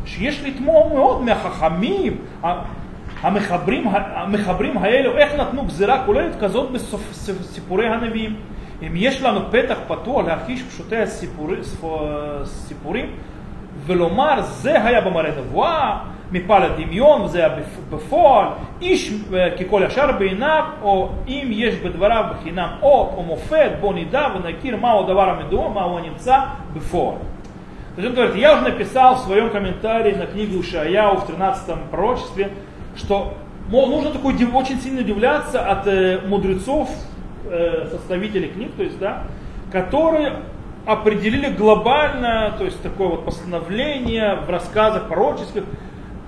[0.06, 2.18] שיש לתמוך מאוד מהחכמים
[3.22, 8.36] המחברים, המחברים האלו, איך נתנו גזירה כוללת כזאת בסיפורי הנביאים.
[8.82, 10.96] אם יש לנו פתח פתוח להכחיש פשוטי
[11.82, 13.06] הסיפורים,
[13.86, 15.98] ולומר זה היה במראה נבואה,
[16.32, 17.56] מפעל הדמיון וזה היה
[17.90, 18.48] בפועל,
[18.82, 19.14] איש
[19.60, 25.04] ככל ישר בעיניו, או אם יש בדבריו בחינם אות או מופת, בוא נדע ונכיר מהו
[25.04, 26.40] הדבר המדוע, מהו הנמצא
[26.74, 27.16] בפועל.
[27.96, 31.76] То есть он говорит, я уже написал в своем комментарии на книгу Ушаяу в 13
[31.92, 32.50] пророчестве,
[32.98, 33.34] что
[33.70, 36.90] мол, нужно такой очень сильно удивляться от э, мудрецов,
[37.50, 39.24] э, составителей книг, то есть, да,
[39.72, 40.34] которые
[40.86, 45.64] определили глобально, то есть такое вот постановление в рассказах пророческих,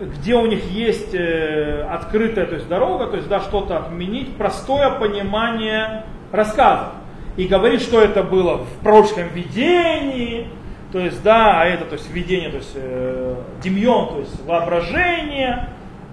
[0.00, 4.90] где у них есть э, открытая то есть дорога, то есть да, что-то отменить, простое
[4.90, 6.88] понимание рассказов.
[7.36, 10.48] И говорит, что это было в пророческом видении,
[10.92, 15.68] то есть да, а это то есть видение, то есть э, демьон, то есть воображение,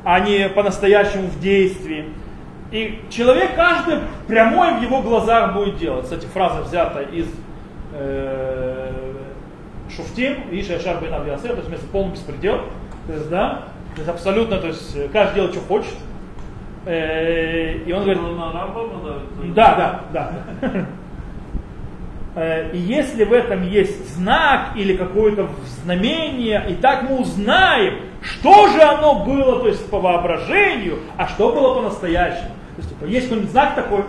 [0.05, 2.05] а не по-настоящему в действии.
[2.71, 6.03] И человек каждый прямой в его глазах будет делать.
[6.03, 7.27] Кстати, фраза взята из
[7.93, 8.91] э,
[9.89, 12.61] Шуфтим, Иша Шар Бен то есть вместо полный беспредел.
[13.09, 13.63] То есть, да?
[13.95, 15.95] То есть абсолютно, то есть э, каждый делает, что хочет.
[16.85, 18.21] Э, и он говорит...
[19.55, 20.31] Да, да,
[22.35, 22.69] да.
[22.71, 25.49] И если в этом есть знак или какое-то
[25.81, 31.51] знамение, и так мы узнаем, что же оно было, то есть по воображению, а что
[31.51, 32.49] было по-настоящему.
[32.75, 34.03] То есть, типа, есть какой-нибудь знак такой,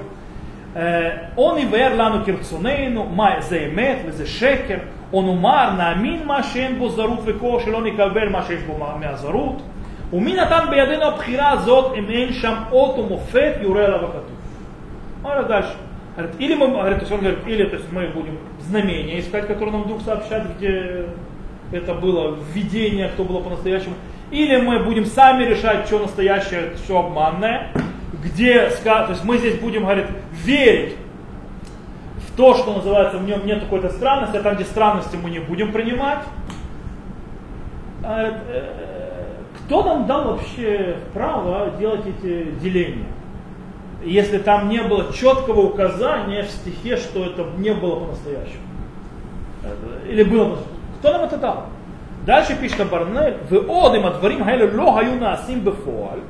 [1.37, 4.83] он и вер лану кирцунейну, май зеймет, везе шекер,
[5.14, 9.62] או נאמר נאמין מה שאין בו זרות וכוח שלא נקבל מה שיש בו מהזרות,
[10.14, 14.36] ומי נתן בידינו הבחירה הזאת אם אין שם אות או מופת יורה עליו הכתוב.
[15.24, 15.74] Говорит дальше.
[16.16, 19.48] Говорит, или мы, говорит, то есть он говорит, или то есть мы будем знамения искать,
[19.48, 21.06] которые нам Дух сообщает, где
[21.72, 23.96] это было введение, кто было по-настоящему,
[24.32, 27.70] или мы будем сами решать, что настоящее, что обманное,
[28.24, 31.09] где, то есть мы здесь будем, говорит, верить в
[32.41, 35.73] то, что называется, в нем нет какой-то странности, а там, где странности мы не будем
[35.73, 36.21] принимать.
[38.03, 43.05] А, э, кто нам дал вообще право делать эти деления?
[44.03, 48.63] Если там не было четкого указания в стихе, что это не было по-настоящему.
[50.09, 50.57] Или было
[51.01, 51.67] Кто нам это дал?
[52.25, 56.21] Дальше пишет Барнель, вы одем отворим хайлю ло хаю насим бефуаль.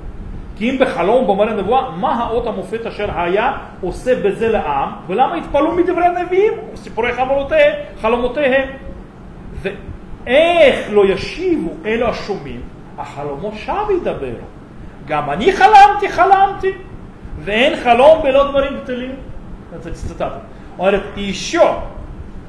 [0.59, 5.75] כי אם בחלום במראה נבואה, מה האות המופת אשר היה עושה בזה לעם, ולמה התפלאו
[5.75, 8.69] מדברי הנביאים וסיפורי חלומותיהם, חלומותיהם.
[9.61, 12.61] ואיך לא ישיבו אלו השומעים,
[12.97, 14.45] החלומות שב ידברו.
[15.07, 16.71] גם אני חלמתי, חלמתי,
[17.43, 19.15] ואין חלום בלא דברים בטלים.
[19.75, 20.43] Это цитата.
[20.77, 21.81] Он говорит, и еще,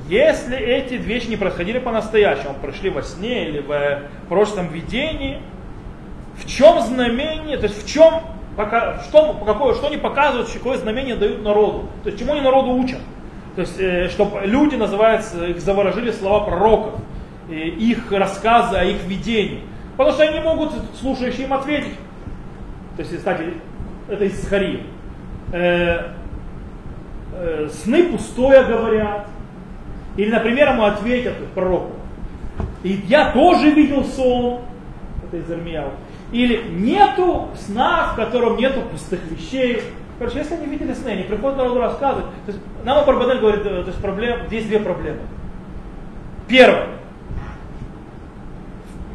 [0.09, 5.41] если эти вещи не происходили по-настоящему, прошли во сне или в пророческом видении,
[6.38, 8.22] в чем знамение, то есть в чем,
[9.08, 13.00] что, какое, что они показывают, какое знамение дают народу, то есть чему они народу учат.
[13.56, 16.94] То есть, э, чтобы люди, называется, их заворожили слова пророков,
[17.50, 19.62] их рассказы о их видении.
[19.98, 21.96] Потому что они могут слушающие им ответить.
[22.96, 23.54] То есть, кстати,
[24.08, 24.84] это из Схари.
[25.52, 26.12] Э,
[27.34, 29.28] э, сны пустое говорят,
[30.16, 31.92] или, например, ему ответят пророку.
[32.84, 34.62] И я тоже видел сон.
[35.24, 35.92] Это из Армияу.
[36.32, 39.82] Или нету сна, в котором нету пустых вещей.
[40.18, 42.28] Короче, если они видели сны, они приходят народу рассказывать.
[42.46, 45.20] То есть, нам Абарбадель говорит, э, то есть проблем, здесь две проблемы.
[46.48, 46.88] Первое.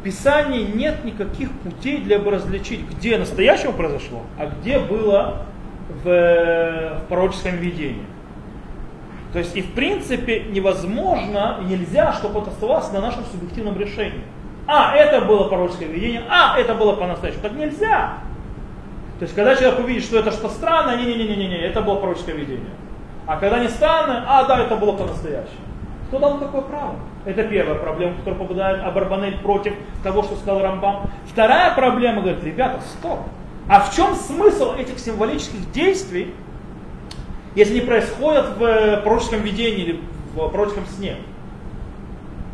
[0.00, 5.46] В Писании нет никаких путей для бы различить, где настоящего произошло, а где было
[6.04, 8.04] в, в пророческом видении.
[9.32, 14.22] То есть и в принципе невозможно, нельзя, чтобы это оставалось на нашем субъективном решении.
[14.66, 17.42] А, это было пророческое видение, а, это было по-настоящему.
[17.42, 18.14] Так нельзя.
[19.18, 22.70] То есть, когда человек увидит, что это что странное, не-не-не-не-не, это было пророческое видение.
[23.26, 25.66] А когда не странное, а, да, это было по-настоящему.
[26.08, 26.94] Кто дал такое право?
[27.24, 29.74] Это первая проблема, которая попадает Абарбанель против
[30.04, 31.10] того, что сказал Рамбам.
[31.26, 33.20] Вторая проблема, говорит, ребята, стоп.
[33.68, 36.32] А в чем смысл этих символических действий,
[37.56, 40.00] если не происходят в э, пророческом видении или
[40.34, 41.16] в пророческом сне?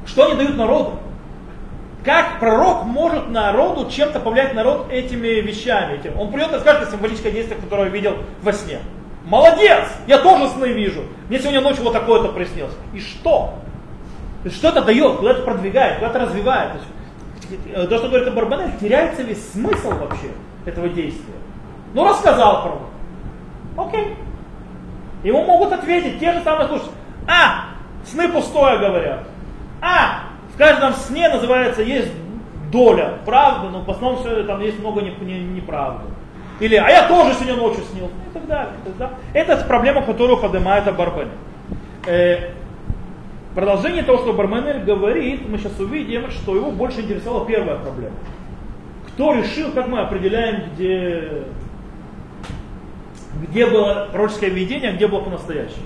[0.06, 0.98] Что они дают народу?
[2.04, 5.98] Как пророк может народу чем-то повлиять народ этими вещами?
[5.98, 6.18] Этим?
[6.18, 8.80] Он придет и скажет символическое действие, которое видел во сне.
[9.24, 9.84] Молодец!
[10.08, 11.04] Я тоже сны вижу.
[11.28, 12.74] Мне сегодня ночью вот такое-то приснилось.
[12.92, 13.54] И что?
[14.50, 16.72] Что это дает, куда это продвигает, куда это развивает.
[16.72, 16.78] То,
[17.48, 20.30] есть, э, то что говорит Барбанель, теряется весь смысл вообще
[20.66, 21.34] этого действия.
[21.94, 23.88] Ну, рассказал пророк.
[23.88, 24.16] Окей.
[25.22, 26.92] Ему могут ответить те же самые слушатели.
[27.28, 27.66] А,
[28.04, 29.20] сны пустое говорят.
[29.80, 32.12] А, в каждом сне называется есть
[32.70, 36.04] доля правды, но в основном все там есть много неправды.
[36.60, 38.06] Или, а я тоже сегодня ночью снил.
[38.06, 38.74] И так далее.
[38.84, 39.16] И так далее.
[39.32, 41.32] Это проблема, которую поднимает Абарбенель.
[42.06, 42.50] Э,
[43.54, 48.14] продолжение того, что Барменель говорит, мы сейчас увидим, что его больше интересовала первая проблема.
[49.08, 51.44] Кто решил, как мы определяем, где,
[53.48, 55.84] где было пророческое видение, а где было по-настоящему?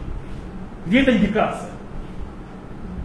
[0.86, 1.70] Где это индикация?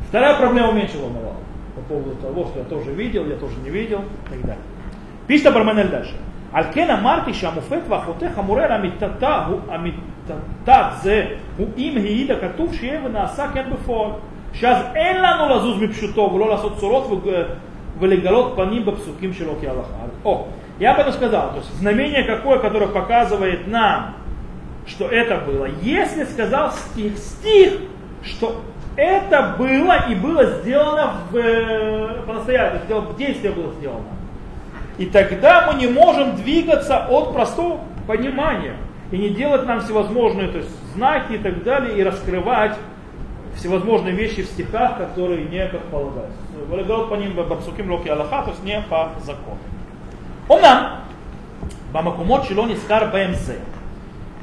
[0.10, 1.32] Вторая проблема меньше волновала
[1.81, 4.65] по поводу того, что я тоже видел, я тоже не видел и так далее.
[5.27, 6.15] Пишет Абарменель дальше.
[6.53, 9.25] על כן אמרתי שהמופת והחותך המורה על אמיתת
[11.03, 14.11] זה הוא אם העיד הכתוב שיהיה ונעשה כן בפועל.
[14.53, 17.25] שאז אין לנו לזוז מפשוטו ולא לעשות צורות
[18.01, 20.07] ולגלות паним בפסוקים שלו כהלכה.
[20.25, 24.17] О, я бы это сказал, то есть знамение какое, которое показывает нам,
[24.87, 25.69] что это было.
[25.83, 27.79] Если сказал стих, стих,
[28.23, 28.61] что
[29.01, 34.07] это было и было сделано в, э, по-настоящему, действие было сделано.
[34.99, 38.77] И тогда мы не можем двигаться от простого понимания
[39.11, 42.77] и не делать нам всевозможные то есть, знаки и так далее, и раскрывать
[43.57, 46.37] всевозможные вещи в стихах, которые не как полагается.
[46.69, 49.59] Говорят по ним בפסוקים локи аллаха, то есть не по закону.
[50.51, 50.85] אמנם,
[51.93, 53.57] במקומות שלא נזכר בהם זה,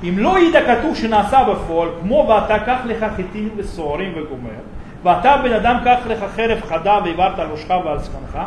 [0.03, 4.59] אם לא העיד הכתוב שנעשה בפועל, כמו ואתה קח לך חיטים וסוהרים וגומר,
[5.03, 8.39] ואתה בן אדם קח לך חרב חדה והעברת על ראשך ועל זקנך,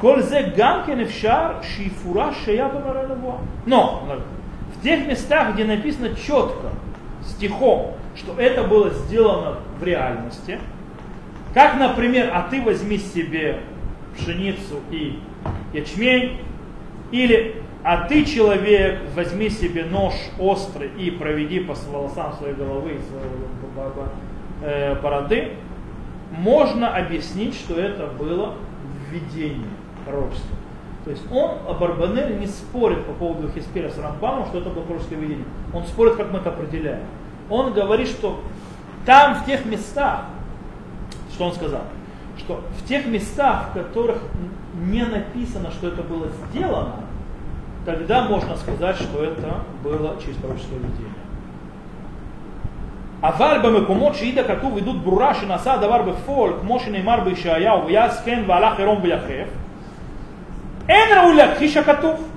[0.00, 3.36] כל זה גם כן אפשר שיפורש שהיה במראה נבואה.
[3.66, 4.02] Но
[4.74, 6.68] в тех местах, где написано четко,
[7.24, 10.60] стихом, что это было сделано в реальности,
[11.54, 13.60] как, например, а ты возьми себе
[14.16, 15.18] пшеницу и
[15.72, 16.38] ячмень,
[17.10, 23.01] или а ты, человек, возьми себе нож острый и проведи по волосам своей головы и
[23.01, 24.05] своей
[24.61, 25.53] э, бороды,
[26.31, 28.53] можно объяснить, что это было
[29.09, 29.67] введение
[30.05, 30.55] пророчества.
[31.03, 35.17] То есть он, Барбанель, не спорит по поводу Хиспеля с Рамбамом, что это было пророческое
[35.17, 35.45] видение.
[35.73, 37.03] Он спорит, как мы это определяем.
[37.49, 38.39] Он говорит, что
[39.05, 40.25] там, в тех местах,
[41.33, 41.81] что он сказал,
[42.37, 44.19] что в тех местах, в которых
[44.75, 46.95] не написано, что это было сделано,
[47.84, 51.26] тогда можно сказать, что это было через пророческое видение.
[53.22, 58.78] אבל במקומות שהעיד הכתוב עדות ברורה שנעשה הדבר בפועל, כמו שנאמר בישעיהו, ויעש כן והלך
[58.78, 59.48] עירום ויחף,
[60.88, 62.28] אין ראוי להכחיש הכתוב.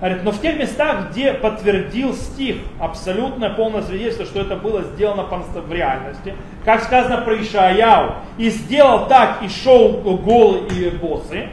[0.00, 5.22] Говорит, но в тех местах, где подтвердил стих абсолютное полное свидетельство, что это было сделано
[5.22, 11.50] в реальности, как сказано про Ишаяу, и сделал так, и шел голый и босы,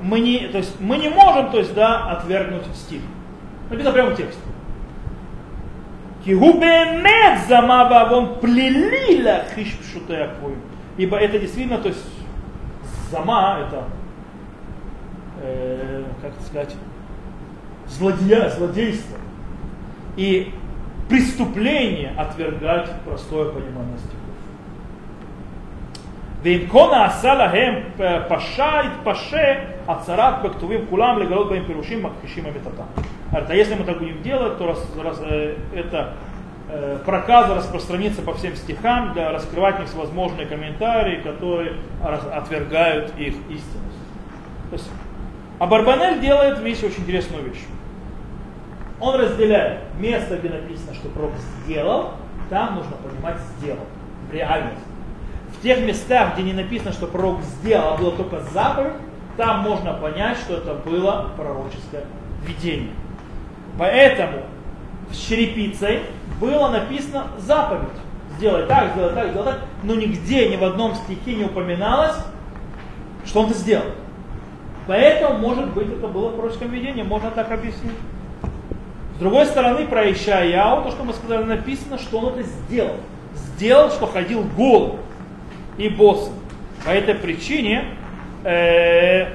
[0.00, 3.00] мы не, то есть, мы не можем то есть, да, отвергнуть стих.
[3.70, 4.40] Написано прямо в тексте.
[6.24, 9.76] Кигубемет замава вон плелила хиш
[10.96, 12.04] Ибо это действительно, то есть,
[13.10, 13.84] зама, это,
[15.42, 16.74] э, как это сказать,
[17.86, 19.18] злодея, злодейство.
[20.16, 20.52] И
[21.08, 24.15] преступление отвергать простое понимание стихов.
[26.45, 27.75] ואם כה נעשה להם
[28.27, 29.53] פשע יתפשה
[29.87, 33.01] הצהרת בכתובים כולם לגלות בהם פירושים מכחישים אמיתתם.
[33.33, 36.15] А если мы так будем делать, то раз, раз, э, это
[36.69, 43.35] э, проказа распространится по всем стихам, для раскрывать в них всевозможные комментарии, которые отвергают их
[43.49, 44.01] истинность.
[44.69, 44.91] То есть,
[45.59, 47.63] а Барбанель делает вещь, очень интересную вещь.
[48.99, 52.11] Он разделяет место, где написано, что пророк сделал,
[52.49, 53.85] там нужно понимать сделал,
[54.31, 54.85] реальность.
[55.58, 58.92] В тех местах, где не написано, что пророк сделал, а было только заповедь,
[59.36, 62.04] там можно понять, что это было пророческое
[62.46, 62.92] видение.
[63.78, 64.42] Поэтому
[65.10, 66.00] с черепицей
[66.40, 67.88] было написано заповедь.
[68.36, 69.60] Сделай так, сделай так, сделай так.
[69.82, 72.16] Но нигде, ни в одном стихе не упоминалось,
[73.24, 73.86] что он это сделал.
[74.86, 77.96] Поэтому, может быть, это было пророческое видение, можно так объяснить.
[79.16, 82.96] С другой стороны, про Ишаяу, то, что мы сказали, написано, что он это сделал.
[83.34, 84.98] Сделал, что ходил голым
[85.78, 86.30] и босс.
[86.84, 87.84] По этой причине
[88.44, 89.26] э,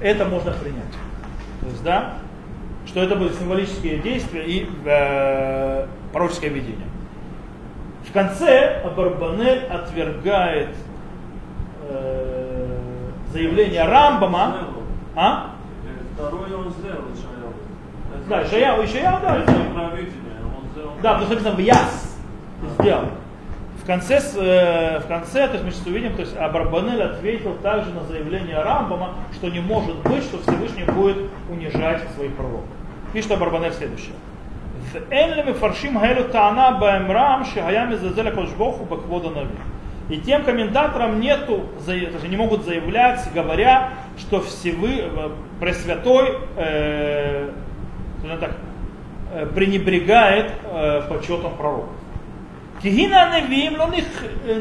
[0.00, 0.82] это можно принять.
[1.60, 2.14] То есть, да,
[2.86, 6.86] что это были символические действия и э, пророческое видение.
[8.08, 10.68] В конце Абарбанель отвергает
[11.88, 12.68] э,
[13.32, 14.56] заявление Рамбама.
[15.16, 15.50] А?
[16.14, 17.02] Второй он сделал,
[18.28, 19.44] да, Ишаяу, Ишаяу, да.
[21.02, 22.16] Да, потому что написано в Яс
[22.78, 23.04] сделал.
[23.86, 28.60] В конце, э, в конце этих мечты увидим, то есть Абарбанель ответил также на заявление
[28.60, 31.18] Рамбама, что не может быть, что Всевышний будет
[31.48, 32.64] унижать своих пророков.
[33.12, 34.16] Пишет Абарбанель следующее.
[40.08, 45.30] И тем комментаторам нету, даже не могут заявлять, говоря, что Всевы, э,
[45.60, 47.50] Пресвятой э,
[48.40, 48.50] так,
[49.32, 51.95] э, пренебрегает э, почетом пророка.
[52.75, 52.81] пророков.
[52.81, 53.87] כהנה הנביאים לא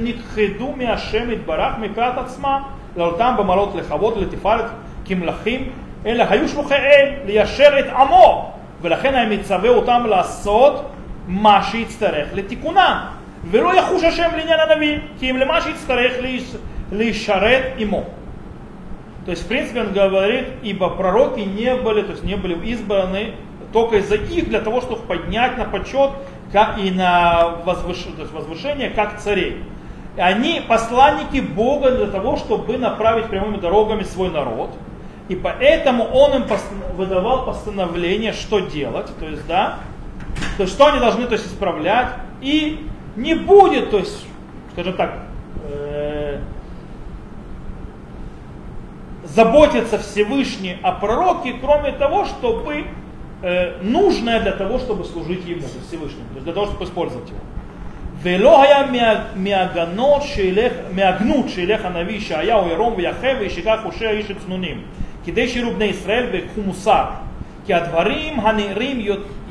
[0.03, 2.63] נכחדו מהשם יתברך מפאת עצמם,
[2.97, 4.65] לאותם במעלות לכבוד ולתפארת
[5.05, 5.71] כמלכים,
[6.07, 10.91] אלא היו שלוחי אל ליישר את עמו, ולכן היה מצווה אותם לעשות
[11.29, 13.05] מה שיצטרך לתיקונם,
[13.51, 16.13] ולא יחוש השם לעניין הנביא, כי אם למה שיצטרך
[16.93, 18.03] להישרת עמו.
[19.27, 23.35] То есть, в принципе, он говорит, ибо пророки не были, то есть не были избраны
[23.71, 26.11] только из-за их, для того, чтобы поднять на почет
[26.56, 29.62] как и на возвышение, возвышение, как царей.
[30.16, 34.70] И они посланники Бога для того, чтобы направить прямыми дорогами свой народ.
[35.28, 36.44] И поэтому он им
[36.96, 39.80] выдавал постановление, что делать, то есть, да,
[40.56, 42.08] то есть, что они должны, то есть, исправлять.
[42.40, 42.88] И
[43.18, 44.26] не будет, то есть,
[44.72, 45.14] скажем так,
[45.70, 46.40] э,
[49.26, 52.86] заботиться Всевышний о пророке, кроме того, чтобы
[53.43, 57.41] э, нужное для того, чтобы служить ему, Всевышнему, то есть для того, чтобы использовать его.
[58.23, 58.79] ולא היה
[59.37, 64.83] מהגנות שילך, מהגנות שילך הנביא ישעיהו ירום ויחב וישכח חושי האיש הצנונים
[65.25, 67.05] כדי שיראו בני ישראל ויקחו מוסר
[67.67, 69.07] כי הדברים הנראים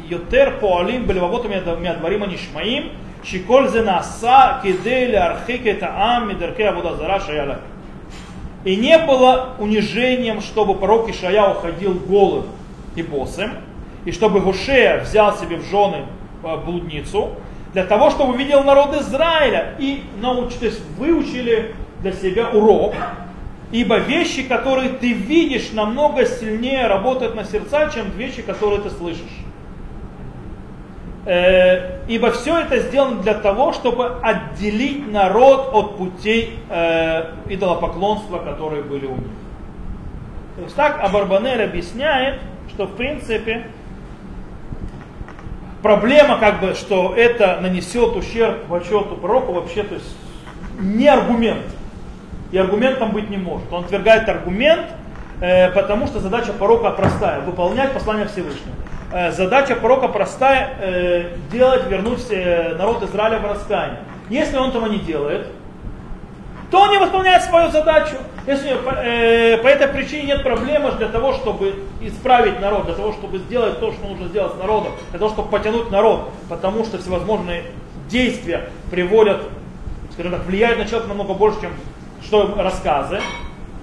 [0.07, 1.45] יותר פועלים בלבבות
[1.81, 2.83] מהדברים הנשמעים
[3.23, 7.59] שכל זה נעשה כדי להרחיק את העם מדרכי עבודה זרה שהיה להם.
[8.65, 12.47] И не было унижением, чтобы пророк Ишая уходил голым
[12.97, 13.51] и босым,
[14.04, 16.06] и чтобы Гушея взял себе в жены
[16.42, 17.30] э, блудницу,
[17.72, 22.94] для того, чтобы увидел народ Израиля и научились, то есть выучили для себя урок,
[23.72, 29.44] ибо вещи, которые ты видишь, намного сильнее работают на сердца, чем вещи, которые ты слышишь.
[31.26, 38.82] Э, ибо все это сделано для того, чтобы отделить народ от путей э, идолопоклонства, которые
[38.82, 39.32] были у них.
[40.56, 43.66] То есть так Абарбанель объясняет, что в принципе
[45.84, 50.16] проблема, как бы, что это нанесет ущерб почету пророку, вообще, то есть
[50.80, 51.66] не аргумент.
[52.52, 53.70] И аргументом быть не может.
[53.70, 54.86] Он отвергает аргумент,
[55.42, 58.74] э, потому что задача пророка простая, выполнять послание Всевышнего.
[59.12, 64.00] э, задача пророка простая, э, делать, вернуть э, народ Израиля в раскаяние.
[64.30, 65.48] Если он этого не делает,
[66.74, 68.16] то не выполняет свою задачу.
[68.48, 73.38] Если э, по этой причине нет проблемы для того, чтобы исправить народ, для того, чтобы
[73.38, 77.62] сделать то, что нужно сделать с народом, для того, чтобы потянуть народ, потому что всевозможные
[78.08, 79.42] действия приводят,
[80.14, 81.70] скажем так, влияют на человека намного больше, чем
[82.24, 83.20] что рассказы,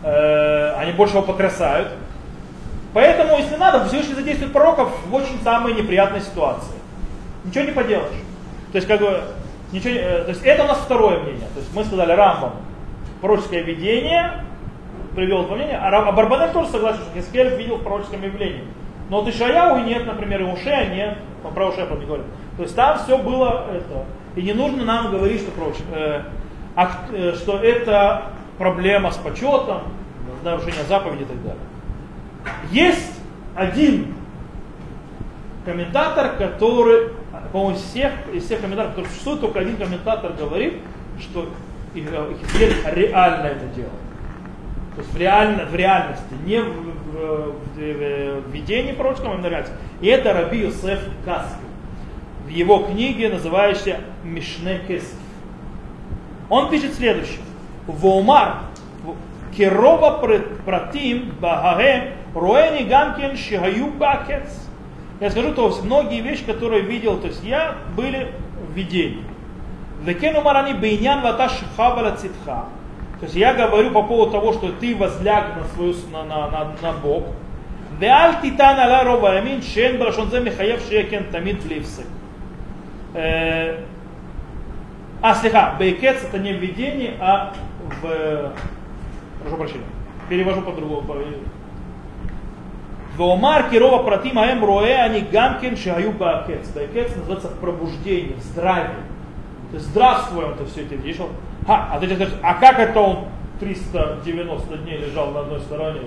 [0.03, 1.93] э, они больше его потрясают.
[2.93, 6.75] Поэтому, если надо, Всевышний задействует пророков в очень самой неприятной ситуации.
[7.45, 8.19] Ничего не поделаешь.
[8.73, 9.21] То есть, как бы,
[9.71, 11.47] ничего, э, то есть это у нас второе мнение.
[11.53, 12.51] То есть мы сказали Рамбам,
[13.21, 14.43] пророческое видение,
[15.15, 18.63] привел два мнения, а, а Барбанель тоже согласен, что Хискель видел в пророческом явлении.
[19.09, 22.25] Но вот Ишаяу нет, например, и Ушея нет, он про Ушея не говорит.
[22.57, 24.05] То есть там все было это.
[24.35, 26.21] И не нужно нам говорить, что, пророче, э,
[26.75, 29.81] а, э, что это проблема с почетом,
[30.43, 31.61] нарушение заповеди и так далее.
[32.71, 33.19] Есть
[33.55, 34.15] один
[35.65, 37.09] комментатор, который,
[37.51, 40.75] по-моему, из всех, из всех комментаторов, которые существуют, только один комментатор говорит,
[41.19, 41.49] что
[41.93, 43.91] Хизкель реально это делал.
[44.95, 49.75] То есть в, реально, в реальности, не в, в, в, видении пророческом, а именно реальности.
[50.01, 51.61] И это Раби Юсеф Каски
[52.45, 55.17] в его книге, называющейся Мишне Кесов.
[56.49, 57.39] Он пишет следующее.
[57.87, 58.63] Вомар
[59.55, 60.19] Керова
[60.65, 64.67] пратим багаhem роэни гамкин шигаю бакец.
[65.19, 68.31] Я скажу, то есть многие вещи, которые видел, то есть я были
[68.67, 69.23] в видении.
[70.03, 72.65] Векен умарани бейнян вата шхавала цитха.
[73.19, 76.71] То есть я говорю по поводу того, что ты возляг на, свою, на, на, на,
[76.81, 77.27] на бок.
[77.99, 82.07] Веаль титан аля рова ямин шен брашонзе михаев шекен тамид блифсек.
[83.13, 83.75] А,
[85.35, 86.59] слегка, бейкец это не в
[87.19, 87.53] а
[88.01, 88.53] в...
[89.43, 89.85] Прошу прощения.
[90.27, 91.03] Перевожу по-другому.
[93.17, 96.69] Веомар кирова протима эм роэ они гамкин шаю баакец.
[96.69, 99.10] Бейкец называется пробуждение, пробуждении.
[99.71, 101.21] То есть здравствуем, все это видишь.
[101.65, 103.25] А, а ты скажешь, а как это он
[103.59, 106.01] 390 дней лежал на одной стороне?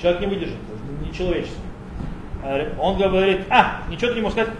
[0.00, 1.60] Человек не выдержит, это не человеческий.
[2.78, 4.54] Он говорит, а, ничего ты не можешь сказать,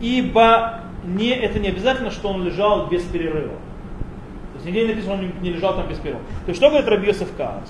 [0.00, 3.54] ибо не, это не обязательно, что он лежал без перерыва.
[3.54, 6.22] То есть нигде не написано, он не лежал там без перерыва.
[6.44, 7.68] То есть что говорит Йосеф Каац?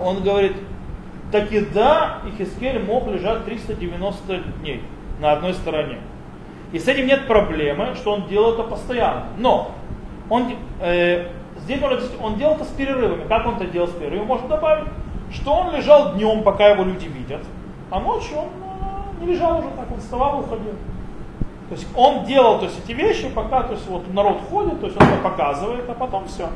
[0.00, 0.56] Он говорит,
[1.30, 4.82] так и да, и Хискель мог лежать 390 дней
[5.20, 5.98] на одной стороне.
[6.72, 9.24] И с этим нет проблемы, что он делал это постоянно.
[9.38, 9.72] Но
[10.28, 11.28] он, э,
[11.60, 13.26] здесь он, он делал это с перерывами.
[13.26, 14.26] Как он это делал с перерывами?
[14.26, 14.88] Можно добавить,
[15.32, 17.42] что он лежал днем, пока его люди видят,
[17.90, 20.74] а ночью он э, не лежал уже так, он вставал и уходил.
[21.68, 24.86] То есть он делал то есть, эти вещи, пока то есть, вот, народ ходит, то
[24.86, 26.48] есть он это показывает, а потом все.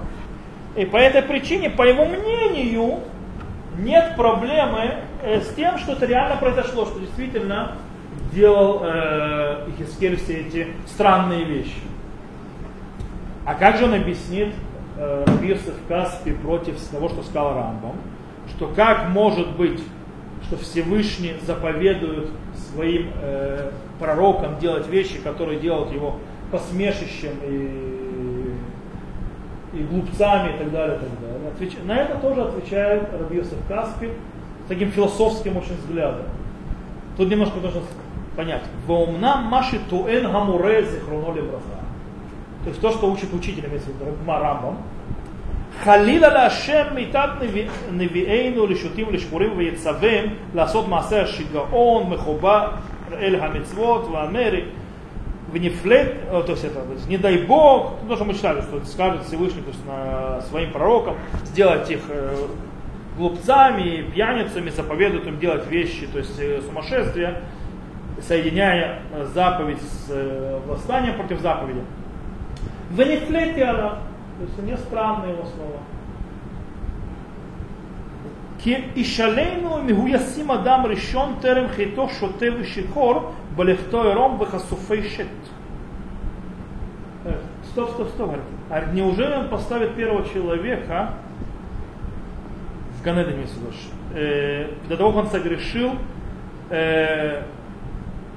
[0.74, 3.00] И по этой причине, по его мнению,
[3.78, 7.76] нет проблемы э, с тем, что это реально произошло, что действительно
[8.32, 11.80] делал э, Ихискель все эти странные вещи.
[13.44, 14.54] А как же он объяснит
[14.96, 17.96] э, Бирсов Каспи против того, что сказал Рамбам?
[18.48, 19.80] Что как может быть,
[20.44, 26.16] что Всевышний заповедует своим э, пророкам делать вещи, которые делают его
[26.50, 28.54] посмешищем и,
[29.74, 30.96] и глупцами и так далее.
[30.96, 31.48] И так далее.
[31.54, 31.72] Отвеч...
[31.84, 34.08] На это тоже отвечает Рабиосов Каспи
[34.64, 36.26] с таким философским очень взглядом.
[37.16, 37.80] Тут немножко нужно
[38.36, 38.62] понять.
[38.86, 41.82] Ваумнам маши туэн гамуре зихроноли браха.
[42.64, 44.78] То есть то, что учит учитель, имеется в виду Марамбам.
[45.84, 52.74] Халила лашем митат невиэйну лишутим лишпурим вецавем ласот маасер шигаон мехоба
[53.18, 54.68] эль хамецвот ваамери
[55.52, 58.82] внефлет, э, то есть это, то есть, не дай Бог, то, что мы читали, что
[58.86, 62.46] скажет Всевышний то есть, на, своим пророкам, сделать их э,
[63.18, 67.42] глупцами, пьяницами, заповедуют им делать вещи, то есть э, сумасшествия,
[68.21, 71.81] соединяя э, заповедь с э, восстанием против заповеди.
[72.91, 73.89] Венефлети она,
[74.37, 75.79] то есть не странные его слова.
[78.59, 85.27] כי ישלנו אם הוא ישים אדם ראשון טרם חיתו שוטה ושיכור בלכתו עירום וחשופי шет.
[87.73, 88.35] Стоп, стоп, стоп.
[88.69, 91.13] А неужели он поставит первого человека
[92.99, 93.45] в Ганедане,
[94.13, 95.91] э, до того, как он согрешил
[96.69, 97.43] э,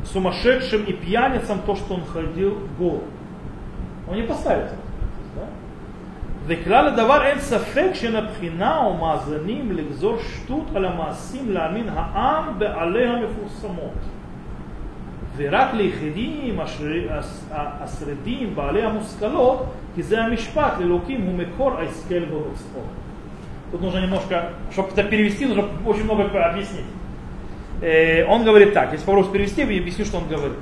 [0.04, 3.02] сумасшедшим и пьяницам то, что он ходил гол?
[4.08, 4.90] Он не поставит это.
[6.46, 13.06] וכלל הדבר אין ספק שאין הבחינה או מאזנים לגזור שטות על המעשים להאמין העם בעלי
[13.06, 13.94] המפורסמות.
[15.36, 16.60] ורק ליחידים
[17.50, 22.80] השרידים בעלי המושכלות, כי זה המשפט לאלוקים הוא מקור ההשכל ורוצחו.
[23.72, 26.86] Тут нужно немножко, чтобы это перевести, нужно очень много объяснить.
[27.81, 30.57] Э, он говорит так, если попробую перевести, я объясню, что он говорит.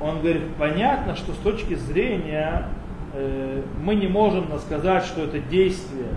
[0.00, 2.68] Он говорит, понятно, что с точки зрения
[3.12, 6.08] э, мы не можем сказать, что это действие,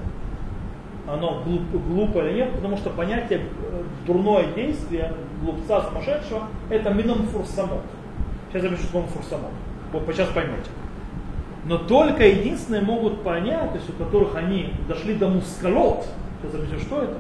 [1.08, 7.28] оно глуп, глупо или нет, потому что понятие э, дурное действие, глупца сумасшедшего, это мином
[7.28, 7.84] фурсамот.
[8.50, 9.06] Сейчас я объясню, что он.
[9.92, 10.70] Вот сейчас поймете.
[11.66, 16.06] Но только единственные могут понять, то есть у которых они дошли до мускалот,
[16.42, 17.18] сейчас объясню, что это,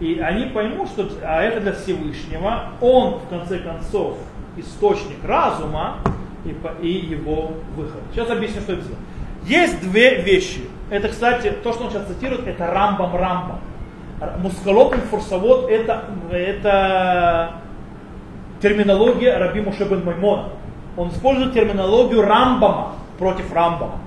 [0.00, 4.18] и они поймут, что а это для Всевышнего, он в конце концов
[4.56, 5.98] источник разума
[6.44, 8.00] и, и его выход.
[8.12, 9.00] Сейчас объясню, что это значит.
[9.44, 10.62] Есть две вещи.
[10.90, 13.58] Это, кстати, то, что он сейчас цитирует, это Рамбам Рамбам.
[14.38, 17.52] Мускалот и это, это
[18.60, 20.50] терминология Раби Мушебен Маймона.
[20.96, 24.00] Он использует терминологию Рамбама против Рамбама.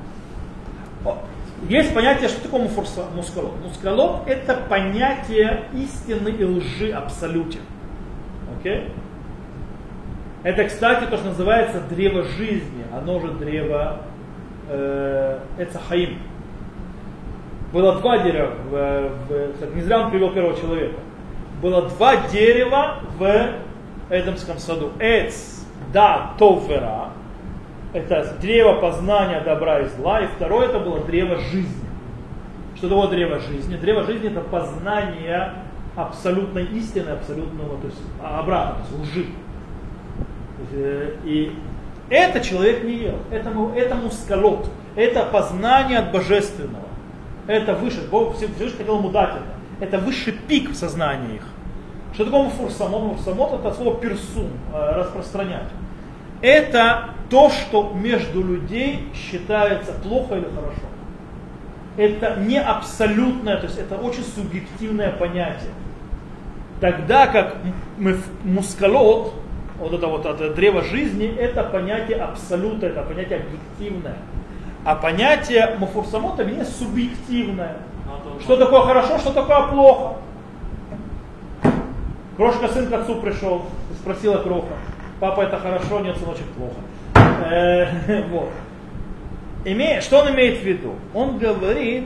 [1.67, 3.53] Есть понятие, что такое муфурса, мускалот.
[3.63, 7.61] Мускалот это понятие истины и лжи абсолютен.
[8.59, 8.91] Okay?
[10.43, 12.85] Это, кстати, то, что называется древо жизни.
[12.95, 13.97] Оно же древо
[14.69, 16.19] э, Эцахаим.
[17.73, 20.95] Было два дерева, в, в, кстати, не зря он привел первого человека.
[21.61, 23.49] Было два дерева в
[24.09, 24.91] Эдемском саду.
[24.99, 27.09] Эц, да, товера.
[27.93, 30.21] Это древо познания добра и зла.
[30.21, 31.89] И второе это было древо жизни.
[32.75, 33.75] Что такое древо жизни?
[33.77, 35.53] Древо жизни это познание
[35.95, 39.25] абсолютной истины, абсолютного, то есть обратно, то есть лжи.
[40.71, 41.51] Э, и
[42.09, 43.15] это человек не ел.
[43.31, 44.69] Это, это мускалот.
[44.95, 46.85] Это познание от божественного.
[47.47, 48.07] Это выше.
[48.09, 49.85] Бог Всевышний хотел ему дать это.
[49.85, 51.43] Это высший пик в сознании их.
[52.13, 53.03] Что такое муфурсамот?
[53.03, 55.69] Муфурсамот это слово персум, э, распространять.
[56.41, 60.81] Это то, что между людей считается плохо или хорошо.
[61.97, 65.71] Это не абсолютное, то есть это очень субъективное понятие.
[66.79, 67.57] Тогда как
[68.43, 69.33] мускалот,
[69.79, 74.15] вот это вот это древо жизни, это понятие абсолюта, это понятие объективное.
[74.85, 77.77] А понятие муфурсамот это субъективное.
[78.41, 80.15] Что такое хорошо, что такое плохо.
[82.37, 83.63] Крошка сын к отцу пришел,
[83.99, 84.75] спросила Кроха,
[85.19, 86.77] папа это хорошо, нет, сыночек плохо.
[87.45, 88.51] Э, вот.
[89.65, 90.95] Имея, что он имеет в виду?
[91.13, 92.05] Он говорит,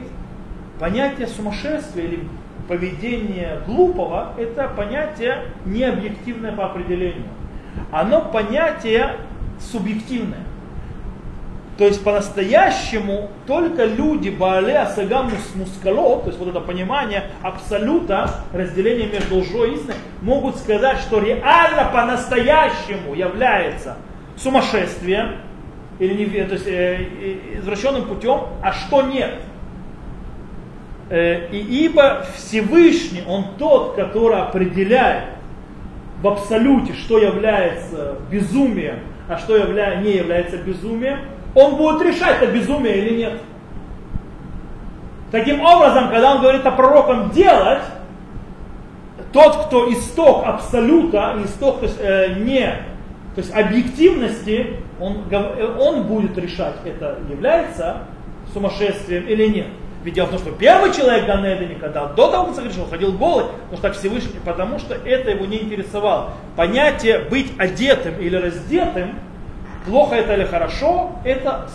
[0.79, 2.27] понятие сумасшествия или
[2.67, 7.27] поведение глупого, это понятие необъективное по определению
[7.91, 9.15] оно понятие
[9.71, 10.39] субъективное.
[11.77, 19.07] То есть по-настоящему только люди Баале Асагам Мускало, то есть вот это понимание абсолюта, разделения
[19.07, 23.97] между лжой и истиной, могут сказать, что реально по-настоящему является
[24.37, 25.37] сумасшествием,
[25.99, 27.05] или не, то есть, э,
[27.59, 29.35] извращенным путем, а что нет.
[31.09, 35.25] Э, и ибо Всевышний, Он тот, который определяет
[36.21, 39.95] в абсолюте, что является безумием, а что явля...
[39.95, 41.19] не является безумием,
[41.53, 43.33] он будет решать, это безумие или нет.
[45.31, 47.81] Таким образом, когда он говорит о пророкам делать,
[49.31, 52.73] тот, кто исток абсолюта, исток то есть, э, не,
[53.35, 55.23] то есть объективности, он,
[55.79, 58.03] он будет решать, это является
[58.53, 59.67] сумасшествием или нет.
[60.03, 63.45] Ведь дело в том, что первый человек Ганедане, когда до того, как согрешил, ходил голый,
[63.45, 66.31] потому что так Всевышний, потому что это его не интересовало.
[66.55, 69.15] Понятие быть одетым или раздетым,
[69.85, 71.69] плохо это или хорошо, это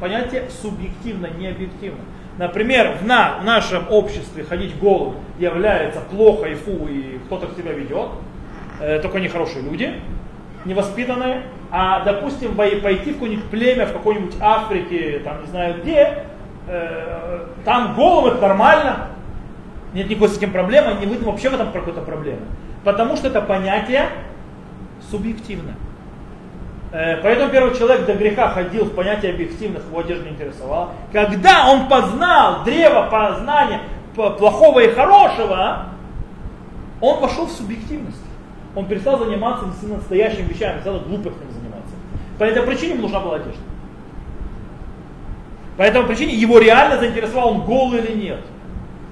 [0.00, 2.00] понятие субъективно, не объективно.
[2.36, 7.72] Например, в, на, в нашем обществе ходить голым является плохо и фу, и кто-то себя
[7.72, 8.10] ведет,
[8.80, 9.94] э, только нехорошие люди,
[10.68, 16.24] невоспитанные, а, допустим, пойти в какое-нибудь племя, в какой-нибудь Африке, там, не знаю где,
[16.68, 19.08] э, там голым это нормально,
[19.94, 22.42] нет никакой с этим проблемы, не видно вообще в этом какой-то проблемы.
[22.84, 24.08] Потому что это понятие
[25.10, 25.74] субъективное.
[26.92, 30.90] Э, поэтому первый человек до греха ходил в понятие объективных, его одежда не интересовала.
[31.12, 33.80] Когда он познал древо познания
[34.14, 35.86] плохого и хорошего,
[37.00, 38.27] он вошел в субъективность.
[38.78, 41.94] Он перестал заниматься настоящими вещами, перестал глупостями заниматься.
[42.38, 43.60] По этой причине ему нужна была одежда.
[45.76, 48.38] По этому причине его реально заинтересовал, он голый или нет.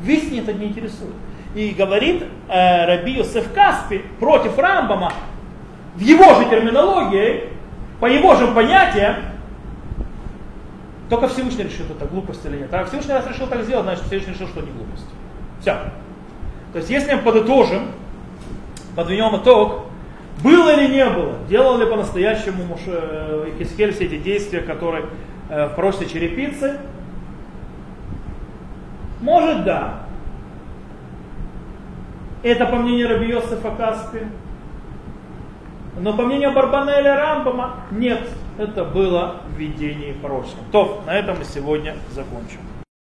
[0.02, 1.14] Висни это не интересует.
[1.56, 5.12] И говорит э, Раби Йосеф Каспи против Рамбама,
[5.96, 7.48] в его же терминологии,
[7.98, 9.16] по его же понятиям,
[11.10, 12.72] только Всевышний решил, это глупость или нет.
[12.72, 15.06] А Всевышний раз решил так сделать, значит Всевышний решил, что не глупость.
[15.60, 15.72] Все.
[16.72, 17.88] То есть если мы подытожим,
[18.96, 19.84] подведем итог,
[20.42, 22.76] было или не было, делал ли по-настоящему
[23.58, 25.04] Хискель все эти действия, которые
[25.48, 26.78] Э, в прочной черепицы?
[29.20, 30.02] Может да.
[32.42, 34.20] Это по мнению Раби Йосифа Каспи.
[35.98, 38.28] Но по мнению Барбанеля Рамбама нет,
[38.58, 40.64] это было в видении пророческом.
[40.70, 42.58] То, на этом мы сегодня закончим.